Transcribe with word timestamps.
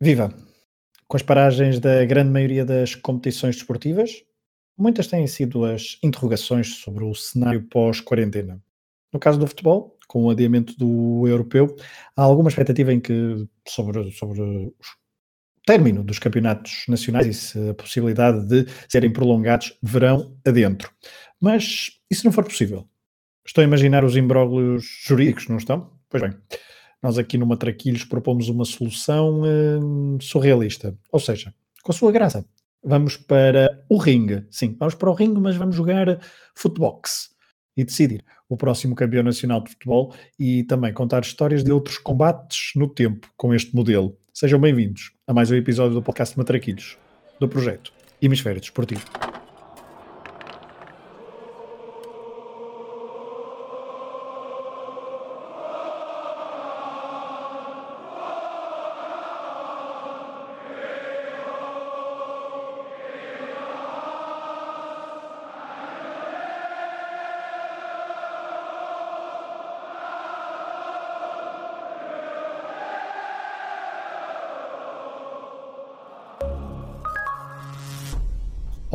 Viva! 0.00 0.30
Com 1.08 1.16
as 1.16 1.22
paragens 1.22 1.80
da 1.80 2.04
grande 2.04 2.30
maioria 2.30 2.66
das 2.66 2.94
competições 2.94 3.56
desportivas, 3.56 4.22
muitas 4.76 5.06
têm 5.06 5.26
sido 5.26 5.64
as 5.64 5.98
interrogações 6.02 6.74
sobre 6.76 7.02
o 7.02 7.14
cenário 7.14 7.62
pós-quarentena. 7.62 8.62
No 9.10 9.18
caso 9.18 9.38
do 9.38 9.46
futebol, 9.46 9.96
com 10.06 10.24
o 10.24 10.30
adiamento 10.30 10.76
do 10.76 11.26
europeu, 11.26 11.74
há 12.14 12.22
alguma 12.22 12.50
expectativa 12.50 12.92
em 12.92 13.00
que, 13.00 13.48
sobre, 13.66 14.10
sobre 14.12 14.42
o 14.42 14.74
término 15.64 16.04
dos 16.04 16.18
campeonatos 16.18 16.84
nacionais 16.88 17.26
e 17.26 17.32
se 17.32 17.70
a 17.70 17.74
possibilidade 17.74 18.46
de 18.46 18.70
serem 18.90 19.10
prolongados 19.10 19.78
verão 19.82 20.36
adentro. 20.46 20.90
Mas 21.40 21.92
se 22.12 22.22
não 22.22 22.32
for 22.32 22.44
possível? 22.44 22.86
Estou 23.46 23.62
a 23.62 23.66
imaginar 23.66 24.04
os 24.04 24.14
imbróglios 24.14 24.84
jurídicos, 25.06 25.48
não 25.48 25.56
estão? 25.56 25.90
Pois 26.10 26.22
bem, 26.22 26.36
nós 27.06 27.18
aqui 27.18 27.38
no 27.38 27.46
Matraquilhos 27.46 28.04
propomos 28.04 28.48
uma 28.48 28.64
solução 28.64 29.42
hum, 29.44 30.18
surrealista, 30.20 30.98
ou 31.12 31.20
seja, 31.20 31.54
com 31.84 31.92
a 31.92 31.94
sua 31.94 32.10
graça. 32.10 32.44
Vamos 32.82 33.16
para 33.16 33.84
o 33.88 33.96
ringue, 33.96 34.44
sim, 34.50 34.74
vamos 34.76 34.96
para 34.96 35.08
o 35.08 35.14
ringue, 35.14 35.40
mas 35.40 35.54
vamos 35.54 35.76
jogar 35.76 36.18
footbox 36.52 37.30
e 37.76 37.84
decidir 37.84 38.24
o 38.48 38.56
próximo 38.56 38.96
campeão 38.96 39.22
nacional 39.22 39.60
de 39.60 39.70
futebol 39.70 40.12
e 40.36 40.64
também 40.64 40.92
contar 40.92 41.22
histórias 41.22 41.62
de 41.62 41.70
outros 41.70 41.96
combates 41.96 42.72
no 42.74 42.88
tempo 42.88 43.30
com 43.36 43.54
este 43.54 43.74
modelo. 43.74 44.16
Sejam 44.34 44.60
bem-vindos 44.60 45.12
a 45.28 45.32
mais 45.32 45.48
um 45.48 45.54
episódio 45.54 45.94
do 45.94 46.02
podcast 46.02 46.36
Matraquilhos, 46.36 46.98
do 47.38 47.48
projeto 47.48 47.92
Hemisfério 48.20 48.60
Desportivo. 48.60 49.04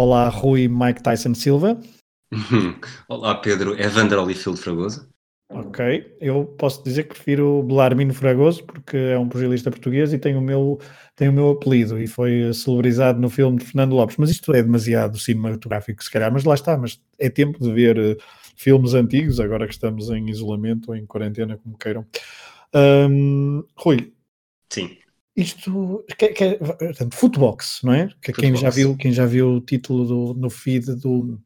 Olá, 0.02 0.30
Rui 0.30 0.68
Mike 0.68 1.04
Tyson 1.04 1.36
Silva. 1.36 1.80
Olá, 3.08 3.36
Pedro. 3.36 3.80
É 3.80 3.88
Vander 3.88 4.18
Holyfield 4.18 4.60
Fragoso. 4.60 5.08
Ok, 5.48 6.18
eu 6.20 6.44
posso 6.58 6.84
dizer 6.84 7.04
que 7.04 7.10
prefiro 7.10 7.62
Belarmino 7.62 8.12
Fragoso 8.12 8.64
porque 8.64 8.98
é 8.98 9.20
um 9.20 9.30
pugilista 9.30 9.70
português 9.70 10.12
e 10.12 10.18
tem 10.18 10.36
o 10.36 10.42
meu, 10.42 10.80
tem 11.16 11.30
o 11.30 11.32
meu 11.32 11.52
apelido 11.52 12.02
e 12.02 12.08
foi 12.08 12.52
celebrizado 12.52 13.20
no 13.20 13.30
filme 13.30 13.60
de 13.60 13.66
Fernando 13.66 13.94
Lopes. 13.94 14.18
Mas 14.18 14.32
isto 14.32 14.52
é 14.56 14.64
demasiado 14.64 15.20
cinematográfico, 15.20 16.04
se 16.04 16.10
calhar. 16.10 16.34
Mas 16.34 16.46
lá 16.46 16.56
está, 16.56 16.76
mas 16.76 17.00
é 17.20 17.30
tempo 17.30 17.60
de 17.60 17.72
ver 17.72 18.00
uh, 18.00 18.18
filmes 18.56 18.96
antigos, 18.96 19.40
agora 19.40 19.68
que 19.68 19.74
estamos 19.74 20.10
em 20.10 20.32
isolamento 20.32 20.90
ou 20.90 20.96
em 20.96 21.06
quarentena, 21.06 21.60
como 21.60 21.78
queiram. 21.78 22.08
Um, 22.74 23.64
Rui. 23.78 24.12
Sim 24.68 24.98
isto 25.36 26.04
que, 26.18 26.30
que, 26.30 26.56
portanto, 26.56 27.16
Footbox, 27.16 27.82
não 27.84 27.94
é? 27.94 28.10
Que 28.22 28.34
quem 28.34 28.56
já 28.56 28.70
viu, 28.70 28.98
quem 28.98 29.12
já 29.12 29.26
viu 29.26 29.56
o 29.56 29.62
título 29.62 30.06
do, 30.06 30.34
no 30.40 30.50
feed 30.50 30.96
do, 30.96 31.40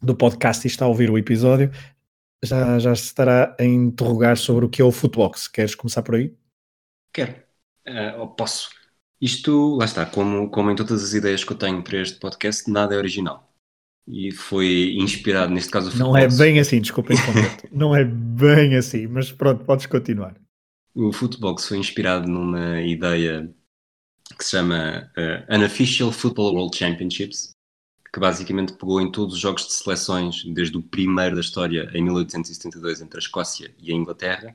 do 0.00 0.14
podcast 0.14 0.66
e 0.66 0.70
está 0.70 0.84
a 0.84 0.88
ouvir 0.88 1.10
o 1.10 1.18
episódio, 1.18 1.70
já, 2.42 2.78
já 2.78 2.94
se 2.94 3.04
estará 3.04 3.54
a 3.58 3.64
interrogar 3.64 4.36
sobre 4.36 4.64
o 4.64 4.68
que 4.68 4.80
é 4.80 4.84
o 4.84 4.90
Footbox. 4.90 5.46
Queres 5.46 5.74
começar 5.74 6.02
por 6.02 6.14
aí? 6.14 6.34
Quero. 7.12 7.34
Uh, 7.86 8.26
posso. 8.28 8.70
Isto, 9.20 9.76
lá 9.76 9.84
está, 9.84 10.04
como, 10.04 10.50
como 10.50 10.70
em 10.70 10.74
todas 10.74 11.04
as 11.04 11.12
ideias 11.12 11.44
que 11.44 11.52
eu 11.52 11.56
tenho 11.56 11.82
para 11.82 12.00
este 12.00 12.18
podcast, 12.18 12.68
nada 12.68 12.94
é 12.94 12.98
original. 12.98 13.48
E 14.08 14.32
foi 14.32 14.96
inspirado, 14.98 15.52
neste 15.52 15.70
caso, 15.70 15.94
o 15.94 15.96
Não 15.96 16.16
é 16.16 16.26
bem 16.26 16.58
assim, 16.58 16.80
desculpem, 16.80 17.16
não 17.70 17.94
é 17.94 18.04
bem 18.04 18.74
assim, 18.74 19.06
mas 19.06 19.30
pronto, 19.30 19.64
podes 19.64 19.86
continuar. 19.86 20.34
O 20.94 21.10
Footbox 21.10 21.66
foi 21.66 21.78
inspirado 21.78 22.28
numa 22.28 22.80
ideia 22.82 23.52
que 24.36 24.44
se 24.44 24.50
chama 24.50 25.10
uh, 25.16 25.54
Unofficial 25.54 26.12
Football 26.12 26.54
World 26.54 26.76
Championships, 26.76 27.54
que 28.12 28.20
basicamente 28.20 28.74
pegou 28.74 29.00
em 29.00 29.10
todos 29.10 29.34
os 29.34 29.40
jogos 29.40 29.66
de 29.66 29.72
seleções, 29.72 30.44
desde 30.44 30.76
o 30.76 30.82
primeiro 30.82 31.34
da 31.34 31.40
história, 31.40 31.90
em 31.94 32.02
1872, 32.02 33.00
entre 33.00 33.16
a 33.16 33.20
Escócia 33.20 33.74
e 33.78 33.90
a 33.90 33.94
Inglaterra, 33.94 34.54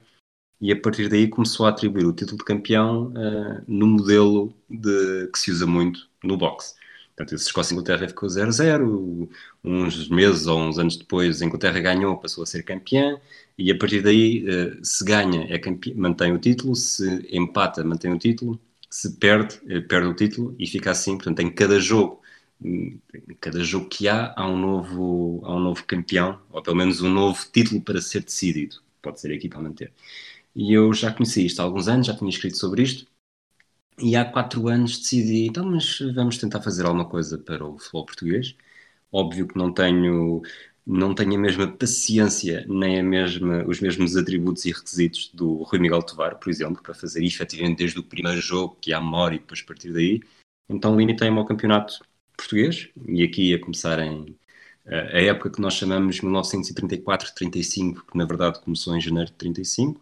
e 0.61 0.71
a 0.71 0.79
partir 0.79 1.09
daí 1.09 1.27
começou 1.27 1.65
a 1.65 1.69
atribuir 1.69 2.05
o 2.05 2.13
título 2.13 2.37
de 2.37 2.45
campeão 2.45 3.07
uh, 3.07 3.63
no 3.67 3.87
modelo 3.87 4.53
de, 4.69 5.27
que 5.33 5.39
se 5.39 5.51
usa 5.51 5.65
muito 5.65 6.07
no 6.23 6.37
boxe. 6.37 6.75
Portanto, 7.15 7.33
a 7.33 7.35
Escócia 7.35 7.73
e 7.73 7.77
a 7.77 7.79
Inglaterra 7.79 8.07
ficou 8.07 8.29
0-0, 8.29 9.29
uns 9.63 10.07
meses 10.09 10.45
ou 10.45 10.59
uns 10.59 10.77
anos 10.77 10.97
depois 10.97 11.41
a 11.41 11.45
Inglaterra 11.45 11.79
ganhou, 11.79 12.15
passou 12.17 12.43
a 12.43 12.47
ser 12.47 12.61
campeã, 12.61 13.19
e 13.57 13.71
a 13.71 13.77
partir 13.77 14.01
daí, 14.01 14.45
eh, 14.47 14.77
se 14.83 15.03
ganha, 15.03 15.43
é 15.53 15.59
mantém 15.95 16.31
o 16.33 16.37
título, 16.39 16.75
se 16.75 17.27
empata, 17.31 17.83
mantém 17.83 18.13
o 18.13 18.19
título, 18.19 18.59
se 18.89 19.13
perde, 19.17 19.59
eh, 19.67 19.81
perde 19.81 20.07
o 20.07 20.13
título 20.13 20.55
e 20.59 20.67
fica 20.67 20.91
assim. 20.91 21.15
Portanto, 21.17 21.39
em 21.41 21.49
cada 21.53 21.79
jogo, 21.79 22.21
em 22.63 22.99
cada 23.39 23.63
jogo 23.63 23.87
que 23.89 24.07
há, 24.07 24.33
há 24.37 24.47
um 24.47 24.57
novo, 24.57 25.41
há 25.45 25.55
um 25.55 25.59
novo 25.59 25.83
campeão, 25.85 26.39
ou 26.51 26.61
pelo 26.61 26.75
menos 26.77 27.01
um 27.01 27.09
novo 27.09 27.45
título 27.51 27.81
para 27.81 28.01
ser 28.01 28.23
decidido. 28.23 28.77
Pode 29.01 29.19
ser 29.21 29.31
a 29.31 29.35
equipa 29.35 29.57
a 29.57 29.61
manter. 29.61 29.91
E 30.55 30.73
eu 30.73 30.93
já 30.93 31.11
conheci 31.13 31.45
isto 31.45 31.61
há 31.61 31.63
alguns 31.65 31.87
anos, 31.87 32.07
já 32.07 32.15
tinha 32.15 32.29
escrito 32.29 32.57
sobre 32.57 32.83
isto. 32.83 33.07
E 33.99 34.15
há 34.15 34.25
quatro 34.25 34.67
anos 34.67 34.99
decidi, 34.99 35.47
então, 35.47 35.65
mas 35.65 35.99
vamos 36.15 36.37
tentar 36.37 36.61
fazer 36.61 36.85
alguma 36.85 37.05
coisa 37.09 37.37
para 37.37 37.65
o 37.65 37.77
futebol 37.79 38.05
português. 38.05 38.55
Óbvio 39.11 39.47
que 39.47 39.57
não 39.57 39.73
tenho 39.73 40.41
não 40.87 41.13
tem 41.13 41.35
a 41.35 41.37
mesma 41.37 41.67
paciência 41.67 42.65
nem 42.67 42.99
a 42.99 43.03
mesma, 43.03 43.65
os 43.67 43.81
mesmos 43.81 44.15
atributos 44.15 44.63
e 44.65 44.71
requisitos 44.71 45.29
do 45.33 45.63
Rui 45.63 45.79
Miguel 45.79 46.01
Tovar, 46.01 46.35
por 46.39 46.49
exemplo, 46.49 46.81
para 46.81 46.93
fazer 46.93 47.23
efetivamente 47.25 47.79
desde 47.79 47.99
o 47.99 48.03
primeiro 48.03 48.39
jogo, 48.39 48.77
que 48.79 48.93
há 48.93 49.01
memória 49.01 49.35
e 49.35 49.39
depois 49.39 49.61
partir 49.61 49.91
daí. 49.91 50.21
Então 50.69 50.97
limitei-me 50.97 51.37
ao 51.37 51.45
campeonato 51.45 51.99
português 52.37 52.89
e 53.05 53.21
aqui 53.23 53.53
a 53.53 53.59
começar 53.59 53.99
em 53.99 54.37
a 54.85 55.19
época 55.19 55.49
que 55.49 55.61
nós 55.61 55.73
chamamos 55.73 56.21
1934-35, 56.21 58.05
que 58.09 58.17
na 58.17 58.23
verdade 58.23 58.61
começou 58.61 58.95
em 58.95 59.01
janeiro 59.01 59.29
de 59.29 59.35
35, 59.35 60.01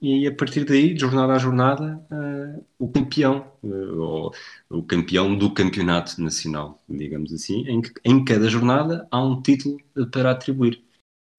e 0.00 0.26
a 0.26 0.34
partir 0.34 0.64
daí, 0.64 0.94
de 0.94 1.00
jornada 1.00 1.34
a 1.34 1.38
jornada, 1.38 2.02
uh, 2.10 2.64
o 2.78 2.88
campeão, 2.88 3.52
uh, 3.62 4.00
ou 4.00 4.34
o 4.70 4.82
campeão 4.82 5.36
do 5.36 5.52
campeonato 5.52 6.20
nacional, 6.22 6.82
digamos 6.88 7.32
assim, 7.32 7.68
em 7.68 7.82
que 7.82 7.92
em 8.04 8.24
cada 8.24 8.48
jornada 8.48 9.06
há 9.10 9.22
um 9.22 9.42
título 9.42 9.78
para 10.10 10.30
atribuir. 10.30 10.82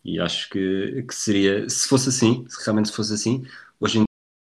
E 0.04 0.20
acho 0.20 0.50
que, 0.50 1.04
que 1.04 1.16
seria, 1.16 1.68
se 1.70 1.88
fosse 1.88 2.10
assim, 2.10 2.46
se 2.48 2.64
realmente 2.64 2.92
fosse 2.92 3.14
assim, 3.14 3.46
hoje 3.80 4.00
em 4.00 4.04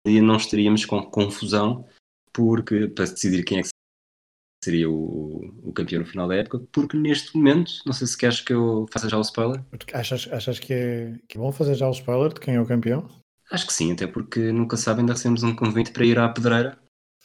dia 0.05 0.21
não 0.21 0.37
estaríamos 0.37 0.85
com 0.85 1.01
confusão 1.03 1.85
porque, 2.33 2.87
para 2.87 3.05
decidir 3.05 3.43
quem 3.43 3.59
é 3.59 3.61
que 3.63 3.69
seria 4.63 4.89
o, 4.89 5.53
o 5.63 5.73
campeão 5.73 6.01
no 6.01 6.07
final 6.07 6.27
da 6.27 6.35
época, 6.35 6.59
porque 6.71 6.97
neste 6.97 7.35
momento, 7.35 7.71
não 7.85 7.93
sei 7.93 8.07
se 8.07 8.17
queres 8.17 8.41
que 8.41 8.53
eu 8.53 8.85
faça 8.91 9.09
já 9.09 9.17
o 9.17 9.21
spoiler. 9.21 9.63
Achas, 9.93 10.27
achas 10.31 10.59
que, 10.59 10.73
é, 10.73 11.19
que 11.27 11.37
é 11.37 11.41
bom 11.41 11.51
fazer 11.51 11.75
já 11.75 11.87
o 11.87 11.91
spoiler 11.91 12.33
de 12.33 12.39
quem 12.39 12.55
é 12.55 12.61
o 12.61 12.65
campeão? 12.65 13.07
Acho 13.51 13.67
que 13.67 13.73
sim, 13.73 13.91
até 13.91 14.05
porque 14.05 14.51
nunca 14.51 14.75
sabem, 14.75 15.01
ainda 15.01 15.13
recebemos 15.13 15.43
um 15.43 15.55
convite 15.55 15.91
para 15.91 16.05
ir 16.05 16.19
à 16.19 16.27
Pedreira. 16.29 16.77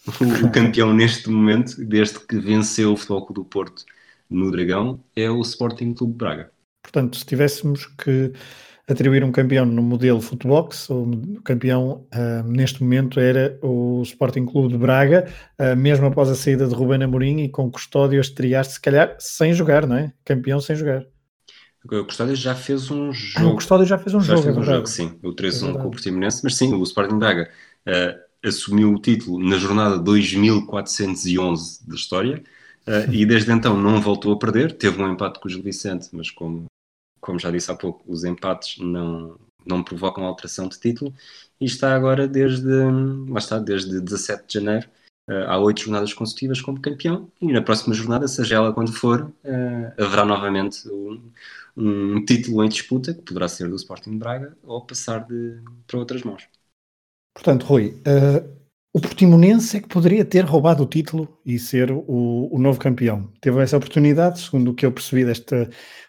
O, 0.45 0.51
campeão 0.51 0.93
neste 0.93 1.31
momento, 1.31 1.77
desde 1.85 2.19
que 2.19 2.37
venceu 2.37 2.93
o 2.93 2.97
Futebol 2.97 3.25
Clube 3.25 3.41
do 3.41 3.45
Porto 3.45 3.85
no 4.29 4.51
Dragão, 4.51 4.99
é 5.15 5.31
o 5.31 5.41
Sporting 5.43 5.95
Clube 5.95 6.15
Braga. 6.15 6.51
Portanto, 6.83 7.17
se 7.17 7.25
tivéssemos 7.25 7.87
que 7.87 8.33
atribuir 8.89 9.23
um 9.23 9.31
campeão 9.31 9.65
no 9.65 9.83
modelo 9.83 10.21
Footbox, 10.21 10.91
o 10.91 11.41
campeão 11.45 12.07
uh, 12.13 12.43
neste 12.45 12.83
momento 12.83 13.21
era 13.21 13.59
o 13.63 14.03
Sporting 14.03 14.45
Clube 14.45 14.73
de 14.73 14.79
Braga, 14.79 15.29
uh, 15.59 15.77
mesmo 15.77 16.07
após 16.07 16.29
a 16.29 16.35
saída 16.35 16.67
de 16.67 16.75
Ruben 16.75 17.03
Amorim 17.03 17.43
e 17.43 17.49
com 17.49 17.71
Custódio 17.71 18.19
a 18.19 18.21
estrear-se, 18.21 18.73
se 18.73 18.81
calhar, 18.81 19.17
sem 19.19 19.53
jogar, 19.53 19.87
não 19.87 19.97
é? 19.97 20.13
Campeão 20.25 20.61
sem 20.61 20.75
jogar. 20.75 21.05
O 21.85 22.05
Custódio 22.05 22.37
já 22.37 22.55
fez 22.55 22.91
um 22.91 23.13
jogo. 23.13 23.47
Ah, 23.47 23.51
o 23.51 23.55
Custódio 23.55 23.87
já 23.87 23.99
fez 23.99 24.15
um 24.15 24.21
já 24.21 24.37
jogo. 24.37 24.43
Fez 24.43 24.57
um 24.57 24.63
jogo, 24.63 24.87
sim. 24.87 25.19
O 25.23 25.33
3-1 25.33 25.71
é 25.71 25.73
com 25.73 25.89
o 25.89 25.91
Portimonense, 25.91 26.41
mas 26.45 26.57
sim, 26.57 26.73
o 26.73 26.83
Sporting 26.83 27.19
Braga 27.19 27.51
uh, 27.89 28.49
assumiu 28.49 28.93
o 28.93 29.01
título 29.01 29.39
na 29.39 29.57
jornada 29.59 29.99
2411 29.99 31.89
da 31.89 31.95
história 31.95 32.43
uh, 32.87 33.13
e 33.13 33.27
desde 33.27 33.51
então 33.51 33.77
não 33.77 34.01
voltou 34.01 34.33
a 34.33 34.39
perder. 34.39 34.73
Teve 34.73 35.03
um 35.03 35.13
empate 35.13 35.41
com 35.41 35.49
o 35.49 35.51
Gil 35.51 35.63
Vicente, 35.63 36.09
mas 36.13 36.31
como, 36.31 36.67
como 37.21 37.39
já 37.39 37.51
disse 37.51 37.71
há 37.71 37.75
pouco, 37.75 38.05
os 38.07 38.23
empates 38.23 38.79
não, 38.79 39.37
não 39.67 39.83
provocam 39.83 40.25
alteração 40.25 40.69
de 40.69 40.79
título 40.79 41.13
e 41.61 41.65
está 41.65 41.95
agora 41.97 42.29
desde, 42.29 42.69
lá 43.29 43.39
está, 43.39 43.59
desde 43.59 44.01
17 44.01 44.47
de 44.47 44.55
janeiro 44.55 44.89
Uh, 45.31 45.47
há 45.47 45.57
oito 45.57 45.83
jornadas 45.83 46.13
consecutivas 46.13 46.61
como 46.61 46.81
campeão 46.81 47.31
e 47.41 47.53
na 47.53 47.63
próxima 47.63 47.95
jornada, 47.95 48.27
seja 48.27 48.57
ela 48.57 48.73
quando 48.73 48.93
for, 48.93 49.33
uh, 49.45 50.03
haverá 50.03 50.25
novamente 50.25 50.89
um, 50.89 51.31
um, 51.77 52.25
título 52.25 52.65
em 52.65 52.69
disputa 52.69 53.15
que 53.15 53.23
poderá 53.23 53.49
ser 53.49 53.69
do 53.69 53.77
Sporting 53.77 54.19
Braga 54.19 54.57
ou 54.63 54.85
passar 54.85 55.27
de, 55.27 55.63
para 55.87 55.99
outras 55.99 56.23
mãos. 56.23 56.49
Portanto, 57.35 57.65
Rui, 57.65 57.97
uh, 58.07 58.63
o 58.95 59.01
Portimonense 59.01 59.79
é 59.79 59.81
que 59.81 59.89
poderia 59.89 60.25
ter 60.25 60.45
roubado 60.45 60.83
o 60.83 60.87
título 60.87 61.41
e 61.47 61.59
ser 61.59 61.91
o, 61.91 62.49
o 62.53 62.59
novo 62.59 62.79
campeão. 62.79 63.33
Teve 63.41 63.63
essa 63.63 63.77
oportunidade, 63.77 64.41
segundo 64.41 64.71
o 64.71 64.75
que 64.75 64.85
eu 64.85 64.93
percebi 64.93 65.25
deste, 65.25 65.69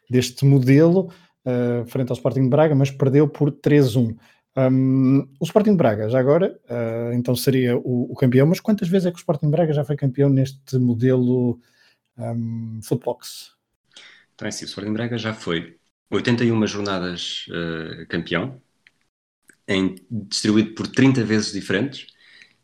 deste 0.10 0.46
modelo, 0.46 1.10
uh, 1.46 1.86
frente 1.88 2.10
ao 2.10 2.16
Sporting 2.16 2.44
de 2.44 2.50
Braga, 2.50 2.76
mas 2.76 2.92
perdeu 2.92 3.28
por 3.28 3.52
3-1. 3.52 4.18
Um, 4.56 5.28
o 5.40 5.46
Sporting 5.46 5.72
de 5.72 5.78
Braga, 5.78 6.10
já 6.10 6.20
agora, 6.20 6.60
uh, 6.70 7.14
então 7.14 7.36
seria 7.36 7.78
o, 7.78 8.12
o, 8.12 8.16
campeão, 8.16 8.46
mas 8.46 8.60
quantas 8.60 8.88
vezes 8.88 9.08
é 9.08 9.12
que 9.12 9.18
o 9.18 9.20
Sporting 9.20 9.46
de 9.46 9.52
Braga 9.52 9.74
já 9.74 9.84
foi 9.84 9.96
campeão 9.96 10.30
neste 10.30 10.78
modelo 10.78 11.60
um, 12.18 12.80
Footbox? 12.84 13.53
Então 14.34 14.46
é 14.46 14.50
assim, 14.50 14.66
o 14.66 14.68
Sporting 14.68 14.94
Braga 14.94 15.18
já 15.18 15.34
foi 15.34 15.78
81 16.12 16.68
jornadas 16.68 17.46
uh, 17.50 18.08
campeão, 18.08 18.62
em, 19.68 19.96
distribuído 20.10 20.74
por 20.76 20.88
30 20.88 21.24
vezes 21.24 21.52
diferentes, 21.52 22.08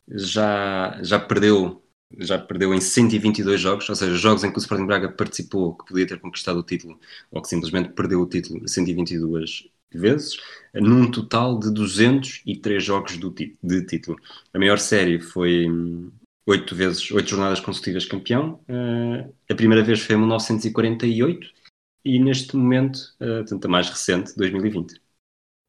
já, 0.07 0.99
já 1.03 1.19
perdeu 1.19 1.83
já 2.17 2.39
perdeu 2.39 2.73
em 2.73 2.81
122 2.81 3.61
jogos, 3.61 3.87
ou 3.87 3.95
seja, 3.95 4.15
jogos 4.15 4.43
em 4.43 4.51
que 4.51 4.57
o 4.57 4.59
Sporting 4.59 4.85
Braga 4.85 5.11
participou, 5.11 5.75
que 5.77 5.85
podia 5.85 6.07
ter 6.07 6.19
conquistado 6.19 6.59
o 6.59 6.63
título, 6.63 6.99
ou 7.31 7.41
que 7.41 7.47
simplesmente 7.47 7.89
perdeu 7.89 8.21
o 8.21 8.25
título 8.27 8.67
122 8.67 9.69
vezes, 9.93 10.37
num 10.73 11.09
total 11.11 11.59
de 11.59 11.71
203 11.71 12.83
jogos 12.83 13.17
do 13.17 13.31
de 13.31 13.85
título. 13.85 14.17
A 14.53 14.59
maior 14.59 14.79
série 14.79 15.19
foi 15.19 15.67
8 16.47 16.73
hum, 16.73 16.77
vezes, 16.77 17.11
8 17.11 17.29
jornadas 17.29 17.59
consecutivas 17.59 18.05
campeão. 18.05 18.59
Uh, 18.67 19.31
a 19.49 19.55
primeira 19.55 19.83
vez 19.83 19.99
foi 19.99 20.15
em 20.15 20.19
1948 20.19 21.58
e 22.15 22.19
neste 22.19 22.55
momento, 22.55 22.97
uh, 23.21 23.43
tanto 23.45 23.65
a 23.65 23.69
mais 23.69 23.89
recente, 23.89 24.35
2020. 24.35 24.99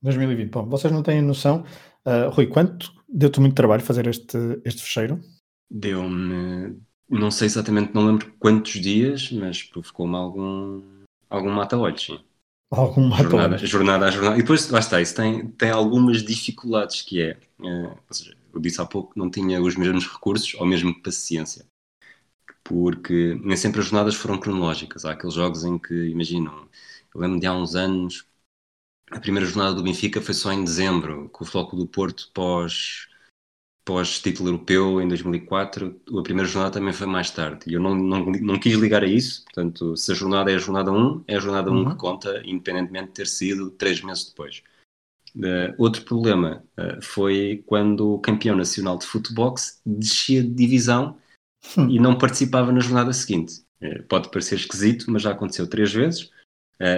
2020. 0.03 0.51
Bom, 0.51 0.67
vocês 0.67 0.93
não 0.93 1.03
têm 1.03 1.21
noção, 1.21 1.65
uh, 2.07 2.31
Rui, 2.31 2.47
quanto 2.47 2.93
deu-te 3.09 3.41
muito 3.41 3.55
trabalho 3.55 3.83
fazer 3.83 4.07
este, 4.07 4.39
este 4.65 4.83
fecheiro? 4.83 5.21
Deu-me, 5.71 6.81
não 7.09 7.31
sei 7.31 7.47
exatamente, 7.47 7.95
não 7.95 8.07
lembro 8.07 8.33
quantos 8.39 8.73
dias, 8.81 9.31
mas 9.31 9.63
provocou-me 9.63 10.17
algum, 10.17 10.83
algum 11.29 11.51
mata-olhos, 11.51 12.03
sim. 12.03 12.19
Algum 12.71 13.11
jornada, 13.17 13.59
jornada 13.59 14.07
a 14.07 14.11
jornada. 14.11 14.37
E 14.37 14.43
depois, 14.43 14.71
lá 14.71 14.79
está, 14.79 15.01
isso 15.01 15.17
tem, 15.17 15.49
tem 15.49 15.71
algumas 15.71 16.23
dificuldades, 16.23 17.03
que 17.03 17.21
é, 17.21 17.37
é, 17.65 17.87
ou 17.87 18.13
seja, 18.13 18.37
eu 18.55 18.61
disse 18.61 18.81
há 18.81 18.87
pouco 18.87 19.13
que 19.13 19.19
não 19.19 19.29
tinha 19.29 19.61
os 19.61 19.77
mesmos 19.77 20.07
recursos 20.07 20.55
ou 20.55 20.65
mesmo 20.65 21.03
paciência. 21.03 21.67
Porque 22.71 23.37
nem 23.43 23.57
sempre 23.57 23.81
as 23.81 23.87
jornadas 23.87 24.15
foram 24.15 24.39
cronológicas. 24.39 25.05
Há 25.05 25.11
aqueles 25.11 25.35
jogos 25.35 25.65
em 25.65 25.77
que, 25.77 25.93
imaginam, 26.07 26.69
eu 27.13 27.21
lembro 27.21 27.41
de 27.41 27.47
há 27.47 27.53
uns 27.53 27.75
anos, 27.75 28.29
a 29.11 29.19
primeira 29.19 29.45
jornada 29.45 29.75
do 29.75 29.83
Benfica 29.83 30.23
foi 30.23 30.35
só 30.35 30.53
em 30.53 30.63
dezembro, 30.63 31.29
com 31.31 31.43
o 31.43 31.47
Floco 31.47 31.75
do 31.75 31.85
Porto 31.85 32.31
pós 32.33 33.09
pós-título 33.85 34.51
europeu 34.51 35.01
em 35.01 35.09
2004, 35.09 36.01
a 36.17 36.23
primeira 36.23 36.49
jornada 36.49 36.75
também 36.75 36.93
foi 36.93 37.09
mais 37.09 37.29
tarde. 37.33 37.65
E 37.67 37.73
eu 37.73 37.81
não, 37.81 37.93
não, 37.97 38.27
não 38.27 38.61
quis 38.61 38.79
ligar 38.79 39.03
a 39.03 39.07
isso, 39.09 39.43
portanto, 39.47 39.97
se 39.97 40.13
a 40.13 40.15
jornada 40.15 40.53
é 40.53 40.55
a 40.55 40.59
jornada 40.59 40.93
1, 40.93 41.25
é 41.27 41.37
a 41.37 41.41
jornada 41.41 41.73
uhum. 41.73 41.89
1 41.89 41.91
que 41.91 41.97
conta, 41.97 42.41
independentemente 42.45 43.09
de 43.09 43.15
ter 43.15 43.27
sido 43.27 43.69
três 43.73 44.01
meses 44.01 44.27
depois. 44.27 44.63
Uh, 45.35 45.75
outro 45.77 46.05
problema 46.05 46.63
uh, 46.79 47.03
foi 47.03 47.65
quando 47.67 48.15
o 48.15 48.21
campeão 48.21 48.55
nacional 48.55 48.97
de 48.97 49.07
futebox 49.07 49.81
descia 49.85 50.41
de 50.41 50.51
divisão 50.51 51.17
hum. 51.77 51.89
e 51.89 51.99
não 51.99 52.17
participava 52.17 52.73
na 52.73 52.81
jornada 52.81 53.13
seguinte. 53.13 53.63
Uh, 53.83 54.03
pode 54.05 54.31
parecer 54.31 54.57
esquisito, 54.57 55.11
mas 55.11 55.23
já 55.23 55.31
aconteceu 55.31 55.67
três 55.67 55.93
vezes. 55.93 56.31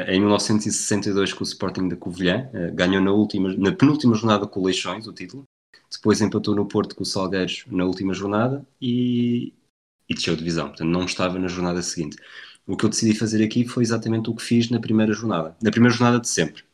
em 0.08 0.20
1962, 0.20 1.32
com 1.32 1.42
o 1.42 1.46
Sporting 1.46 1.88
da 1.88 1.96
Covilhã, 1.96 2.48
ganhou 2.72 3.02
na, 3.02 3.10
última, 3.12 3.52
na 3.56 3.72
penúltima 3.72 4.14
jornada 4.14 4.46
com 4.46 4.60
o 4.60 4.64
Leixões 4.64 5.08
o 5.08 5.12
título, 5.12 5.44
depois 5.92 6.20
empatou 6.20 6.54
no 6.54 6.66
Porto 6.66 6.94
com 6.96 7.02
o 7.02 7.06
Salgueiros 7.06 7.64
na 7.66 7.84
última 7.84 8.14
jornada 8.14 8.66
e, 8.80 9.52
e 10.08 10.14
desceu 10.14 10.34
de 10.34 10.40
divisão, 10.40 10.68
portanto 10.68 10.88
não 10.88 11.04
estava 11.04 11.38
na 11.38 11.48
jornada 11.48 11.82
seguinte. 11.82 12.16
O 12.66 12.76
que 12.76 12.84
eu 12.84 12.88
decidi 12.88 13.14
fazer 13.14 13.44
aqui 13.44 13.66
foi 13.66 13.82
exatamente 13.82 14.30
o 14.30 14.34
que 14.34 14.42
fiz 14.42 14.70
na 14.70 14.80
primeira 14.80 15.12
jornada, 15.12 15.56
na 15.62 15.70
primeira 15.70 15.94
jornada 15.94 16.20
de 16.20 16.28
sempre. 16.28 16.64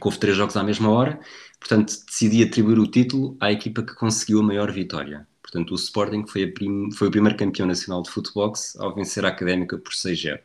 Houve 0.00 0.18
três 0.18 0.36
jogos 0.36 0.56
à 0.56 0.62
mesma 0.62 0.90
hora, 0.90 1.20
portanto 1.58 1.92
decidi 2.06 2.42
atribuir 2.42 2.78
o 2.78 2.86
título 2.86 3.36
à 3.40 3.52
equipa 3.52 3.82
que 3.82 3.94
conseguiu 3.94 4.40
a 4.40 4.42
maior 4.42 4.72
vitória. 4.72 5.26
Portanto, 5.50 5.70
o 5.70 5.74
Sporting 5.76 6.26
foi, 6.26 6.46
prim... 6.46 6.90
foi 6.92 7.08
o 7.08 7.10
primeiro 7.10 7.36
campeão 7.36 7.66
nacional 7.66 8.02
de 8.02 8.10
futebol 8.10 8.52
ao 8.78 8.94
vencer 8.94 9.24
a 9.24 9.28
Académica 9.28 9.78
por 9.78 9.92
6-0. 9.92 10.38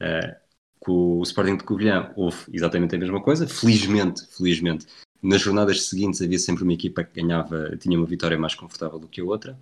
Uh, 0.00 0.40
com 0.78 1.18
o 1.18 1.22
Sporting 1.22 1.58
de 1.58 1.64
Covilhã 1.64 2.10
houve 2.16 2.38
exatamente 2.50 2.94
a 2.94 2.98
mesma 2.98 3.22
coisa. 3.22 3.46
Felizmente, 3.46 4.26
felizmente, 4.34 4.86
nas 5.22 5.42
jornadas 5.42 5.84
seguintes 5.84 6.22
havia 6.22 6.38
sempre 6.38 6.62
uma 6.62 6.72
equipa 6.72 7.04
que 7.04 7.20
ganhava, 7.20 7.76
tinha 7.76 7.98
uma 7.98 8.06
vitória 8.06 8.38
mais 8.38 8.54
confortável 8.54 8.98
do 8.98 9.08
que 9.08 9.20
a 9.20 9.24
outra. 9.24 9.58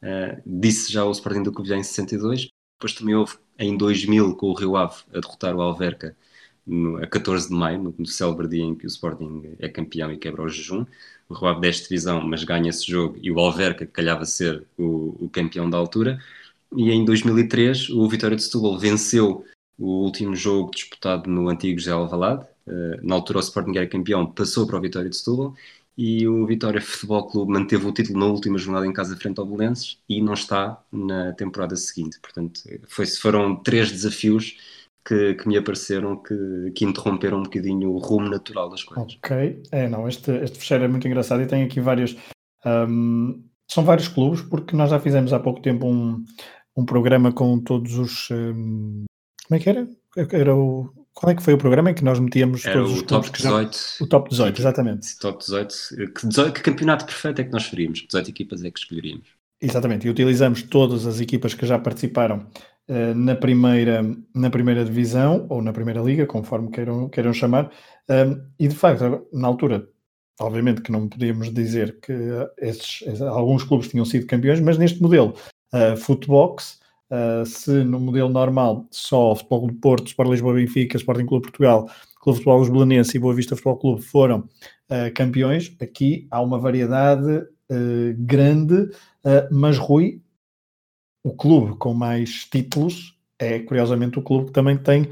Uh, 0.00 0.40
disse 0.46 0.92
já 0.92 1.04
o 1.04 1.10
Sporting 1.10 1.42
do 1.42 1.52
Covilhã 1.52 1.76
em 1.76 1.82
62, 1.82 2.48
depois 2.78 2.94
também 2.94 3.16
houve 3.16 3.36
em 3.58 3.76
2000 3.76 4.36
com 4.36 4.46
o 4.46 4.54
Rio 4.54 4.76
Ave 4.76 5.02
a 5.12 5.18
derrotar 5.18 5.56
o 5.56 5.60
Alverca 5.60 6.16
no, 6.64 7.02
a 7.02 7.06
14 7.06 7.48
de 7.48 7.54
maio, 7.54 7.82
no, 7.82 7.94
no 7.98 8.06
célebre 8.06 8.46
dia 8.46 8.62
em 8.62 8.76
que 8.76 8.86
o 8.86 8.88
Sporting 8.88 9.56
é 9.58 9.68
campeão 9.68 10.12
e 10.12 10.16
quebra 10.16 10.42
o 10.42 10.48
jejum. 10.48 10.86
O 11.30 11.34
Rio 11.34 11.48
Ave 11.48 11.60
deste 11.60 11.88
divisão, 11.88 12.20
mas 12.20 12.44
ganha 12.44 12.68
esse 12.68 12.90
jogo 12.90 13.16
e 13.22 13.30
o 13.30 13.38
Alverca 13.38 13.86
calhava 13.86 14.26
ser 14.26 14.66
o, 14.76 15.24
o 15.24 15.30
campeão 15.30 15.70
da 15.70 15.78
altura. 15.78 16.18
E 16.76 16.90
em 16.90 17.04
2003 17.04 17.90
o 17.90 18.08
Vitória 18.08 18.36
de 18.36 18.42
Setúbal 18.42 18.78
venceu 18.78 19.44
o 19.78 20.04
último 20.04 20.36
jogo 20.36 20.70
disputado 20.72 21.30
no 21.30 21.48
antigo 21.48 21.78
José 21.78 21.92
Alvalade, 21.92 22.46
eh, 22.66 23.00
na 23.02 23.14
altura 23.14 23.38
o 23.38 23.42
Sporting 23.42 23.76
era 23.76 23.86
campeão, 23.86 24.26
passou 24.26 24.66
para 24.66 24.76
o 24.76 24.80
Vitória 24.80 25.08
de 25.08 25.16
Setúbal 25.16 25.54
e 25.96 26.26
o 26.28 26.46
Vitória 26.46 26.80
Futebol 26.80 27.26
Clube 27.28 27.52
manteve 27.52 27.86
o 27.86 27.92
título 27.92 28.18
na 28.18 28.26
última 28.26 28.58
jornada 28.58 28.86
em 28.86 28.92
casa 28.92 29.16
frente 29.16 29.38
ao 29.38 29.46
Belenenses 29.46 29.98
e 30.08 30.20
não 30.22 30.34
está 30.34 30.82
na 30.92 31.32
temporada 31.32 31.76
seguinte. 31.76 32.18
Portanto, 32.20 32.60
foi, 32.88 33.06
foram 33.06 33.56
três 33.56 33.90
desafios 33.90 34.56
que, 35.04 35.34
que 35.34 35.48
me 35.48 35.56
apareceram 35.56 36.22
que, 36.22 36.72
que, 36.74 36.84
interromperam 36.84 37.38
um 37.38 37.42
bocadinho 37.42 37.90
o 37.90 37.98
rumo 37.98 38.28
natural 38.28 38.68
das 38.68 38.82
coisas. 38.82 39.16
Ok, 39.16 39.62
é, 39.72 39.88
não, 39.88 40.08
este, 40.08 40.30
este 40.32 40.58
fecheiro 40.58 40.84
é 40.84 40.88
muito 40.88 41.06
engraçado 41.06 41.42
e 41.42 41.46
tem 41.46 41.62
aqui 41.62 41.80
vários. 41.80 42.16
Um, 42.64 43.42
são 43.70 43.84
vários 43.84 44.08
clubes, 44.08 44.42
porque 44.42 44.76
nós 44.76 44.90
já 44.90 45.00
fizemos 45.00 45.32
há 45.32 45.38
pouco 45.38 45.62
tempo 45.62 45.86
um, 45.86 46.22
um 46.76 46.84
programa 46.84 47.32
com 47.32 47.58
todos 47.60 47.96
os. 47.96 48.30
Um, 48.30 49.04
como 49.46 49.58
é 49.58 49.58
que 49.58 49.70
era? 49.70 49.88
Era 50.32 50.54
o 50.54 50.90
qual 51.14 51.32
é 51.32 51.34
que 51.34 51.42
foi 51.42 51.54
o 51.54 51.58
programa 51.58 51.90
em 51.90 51.94
que 51.94 52.04
nós 52.04 52.18
metíamos 52.18 52.64
Era 52.64 52.78
todos 52.78 52.92
os 52.92 53.02
top 53.02 53.30
18. 53.30 53.76
Já... 53.98 54.04
O 54.04 54.08
top 54.08 54.30
18, 54.30 54.60
exatamente. 54.60 55.18
Top 55.18 55.38
18. 55.38 55.74
Que, 56.18 56.26
18. 56.26 56.52
que 56.54 56.62
campeonato 56.62 57.04
perfeito 57.04 57.40
é 57.40 57.44
que 57.44 57.52
nós 57.52 57.66
faríamos? 57.66 58.06
18 58.06 58.30
equipas 58.30 58.64
é 58.64 58.70
que 58.70 58.78
escolheríamos. 58.78 59.28
Exatamente, 59.60 60.06
e 60.06 60.10
utilizamos 60.10 60.62
todas 60.62 61.06
as 61.06 61.20
equipas 61.20 61.52
que 61.52 61.66
já 61.66 61.78
participaram 61.78 62.46
uh, 62.90 63.14
na, 63.14 63.36
primeira, 63.36 64.02
na 64.34 64.50
primeira 64.50 64.84
divisão 64.84 65.46
ou 65.48 65.62
na 65.62 65.72
primeira 65.72 66.02
liga, 66.02 66.26
conforme 66.26 66.70
queiram, 66.70 67.08
queiram 67.08 67.32
chamar, 67.32 67.70
um, 68.10 68.44
e 68.58 68.66
de 68.66 68.74
facto, 68.74 69.26
na 69.32 69.46
altura, 69.46 69.88
obviamente 70.40 70.82
que 70.82 70.90
não 70.90 71.08
podíamos 71.08 71.54
dizer 71.54 72.00
que 72.00 72.12
esses, 72.58 73.02
esses, 73.02 73.22
alguns 73.22 73.62
clubes 73.62 73.88
tinham 73.88 74.04
sido 74.04 74.26
campeões, 74.26 74.60
mas 74.60 74.76
neste 74.76 75.00
modelo, 75.00 75.34
uh, 75.72 75.96
Footbox, 75.96 76.80
Uh, 77.12 77.44
se 77.44 77.82
no 77.82 77.98
modelo 77.98 78.28
normal 78.28 78.86
só 78.88 79.34
Futebol 79.34 79.62
Clube 79.62 79.80
Porto, 79.80 80.06
Sport 80.06 80.30
Lisboa 80.30 80.54
Benfica, 80.54 80.96
Sporting 80.96 81.26
Clube 81.26 81.42
Portugal, 81.42 81.90
Clube 82.20 82.38
Futebol 82.38 82.70
Belenense 82.70 83.16
e 83.16 83.18
Boa 83.18 83.34
Vista 83.34 83.56
Futebol 83.56 83.78
Clube 83.78 84.00
foram 84.00 84.38
uh, 84.38 85.12
campeões, 85.12 85.74
aqui 85.80 86.28
há 86.30 86.40
uma 86.40 86.56
variedade 86.56 87.48
grande, 88.16 88.90
mas 89.50 89.78
Rui, 89.78 90.20
o 91.22 91.34
clube 91.34 91.76
com 91.76 91.94
mais 91.94 92.44
títulos 92.44 93.16
é 93.38 93.58
curiosamente 93.60 94.18
o 94.18 94.22
clube 94.22 94.46
que 94.46 94.52
também 94.52 94.76
tem 94.76 95.10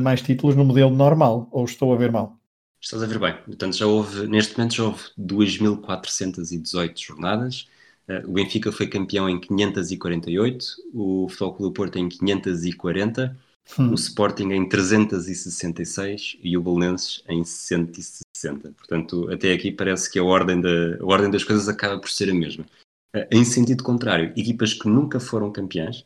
mais 0.00 0.22
títulos 0.22 0.54
no 0.54 0.64
modelo 0.64 0.90
normal, 0.90 1.48
ou 1.50 1.64
estou 1.64 1.92
a 1.92 1.96
ver 1.96 2.12
mal? 2.12 2.38
Estás 2.80 3.02
a 3.02 3.06
ver 3.06 3.18
bem, 3.18 3.34
portanto 3.44 3.76
já 3.76 3.86
houve, 3.86 4.26
neste 4.26 4.56
momento 4.56 4.74
já 4.74 4.84
houve 4.84 5.02
2.418 5.18 6.98
jornadas, 6.98 7.66
Uh, 8.08 8.28
o 8.28 8.32
Benfica 8.34 8.70
foi 8.70 8.86
campeão 8.86 9.28
em 9.28 9.40
548, 9.40 10.66
o 10.92 11.26
Futebol 11.28 11.54
Clube 11.54 11.70
do 11.70 11.74
Porto 11.74 11.98
em 11.98 12.08
540, 12.08 13.36
hum. 13.78 13.90
o 13.90 13.94
Sporting 13.94 14.50
em 14.50 14.68
366 14.68 16.36
e 16.42 16.56
o 16.56 16.62
Belenenses 16.62 17.22
em 17.28 17.42
160. 17.42 18.72
Portanto, 18.72 19.30
até 19.32 19.52
aqui 19.52 19.72
parece 19.72 20.10
que 20.10 20.18
a 20.18 20.24
ordem, 20.24 20.60
da, 20.60 20.98
a 21.00 21.04
ordem 21.04 21.30
das 21.30 21.44
coisas 21.44 21.66
acaba 21.66 21.98
por 21.98 22.10
ser 22.10 22.30
a 22.30 22.34
mesma. 22.34 22.66
Uh, 23.14 23.26
em 23.30 23.44
sentido 23.44 23.84
contrário, 23.84 24.32
equipas 24.36 24.74
que 24.74 24.88
nunca 24.88 25.20
foram 25.20 25.52
campeãs, 25.52 26.00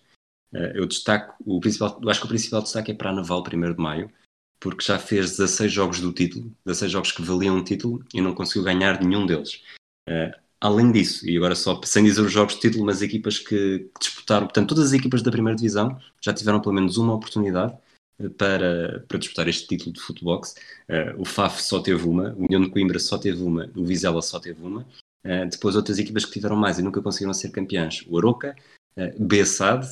uh, 0.52 0.72
eu 0.74 0.86
destaco, 0.86 1.34
o 1.46 1.60
principal, 1.60 2.00
acho 2.08 2.20
que 2.20 2.26
o 2.26 2.28
principal 2.28 2.62
destaque 2.62 2.92
é 2.92 2.94
para 2.94 3.10
a 3.10 3.14
Naval 3.14 3.42
1 3.42 3.72
de 3.74 3.80
Maio, 3.80 4.10
porque 4.60 4.84
já 4.84 4.98
fez 4.98 5.36
16 5.36 5.72
jogos 5.72 6.00
do 6.00 6.12
título, 6.12 6.54
16 6.66 6.92
jogos 6.92 7.12
que 7.12 7.22
valiam 7.22 7.56
um 7.56 7.64
título 7.64 8.04
e 8.12 8.20
não 8.20 8.34
conseguiu 8.34 8.64
ganhar 8.64 9.00
nenhum 9.02 9.24
deles. 9.24 9.62
Uh, 10.08 10.48
Além 10.60 10.90
disso, 10.90 11.28
e 11.28 11.36
agora 11.36 11.54
só 11.54 11.80
sem 11.84 12.02
dizer 12.02 12.20
os 12.20 12.32
jogos 12.32 12.54
de 12.54 12.60
título, 12.60 12.84
mas 12.84 13.00
equipas 13.00 13.38
que, 13.38 13.88
disputaram, 14.00 14.46
portanto, 14.46 14.70
todas 14.70 14.86
as 14.86 14.92
equipas 14.92 15.22
da 15.22 15.30
primeira 15.30 15.56
divisão 15.56 15.96
já 16.20 16.32
tiveram 16.34 16.60
pelo 16.60 16.74
menos 16.74 16.96
uma 16.96 17.14
oportunidade 17.14 17.76
eh, 18.18 18.28
para, 18.30 19.04
para 19.06 19.18
disputar 19.18 19.46
este 19.46 19.68
título 19.68 19.92
de 19.92 20.00
futebol. 20.00 20.40
O 21.16 21.24
FAF 21.24 21.62
só 21.62 21.80
teve 21.80 22.04
uma, 22.08 22.32
o 22.32 22.44
União 22.44 22.60
de 22.60 22.70
Coimbra 22.70 22.98
só 22.98 23.16
teve 23.18 23.40
uma, 23.40 23.70
o 23.76 23.84
Vizela 23.84 24.20
só 24.20 24.40
teve 24.40 24.60
uma, 24.60 24.84
depois 25.50 25.76
outras 25.76 25.98
equipas 25.98 26.24
que 26.24 26.32
tiveram 26.32 26.56
mais 26.56 26.78
e 26.78 26.82
nunca 26.82 27.02
conseguiram 27.02 27.34
ser 27.34 27.50
campeãs. 27.50 28.04
O 28.08 28.18
Aroca, 28.18 28.54
uh, 28.96 29.24
Bessade, 29.24 29.88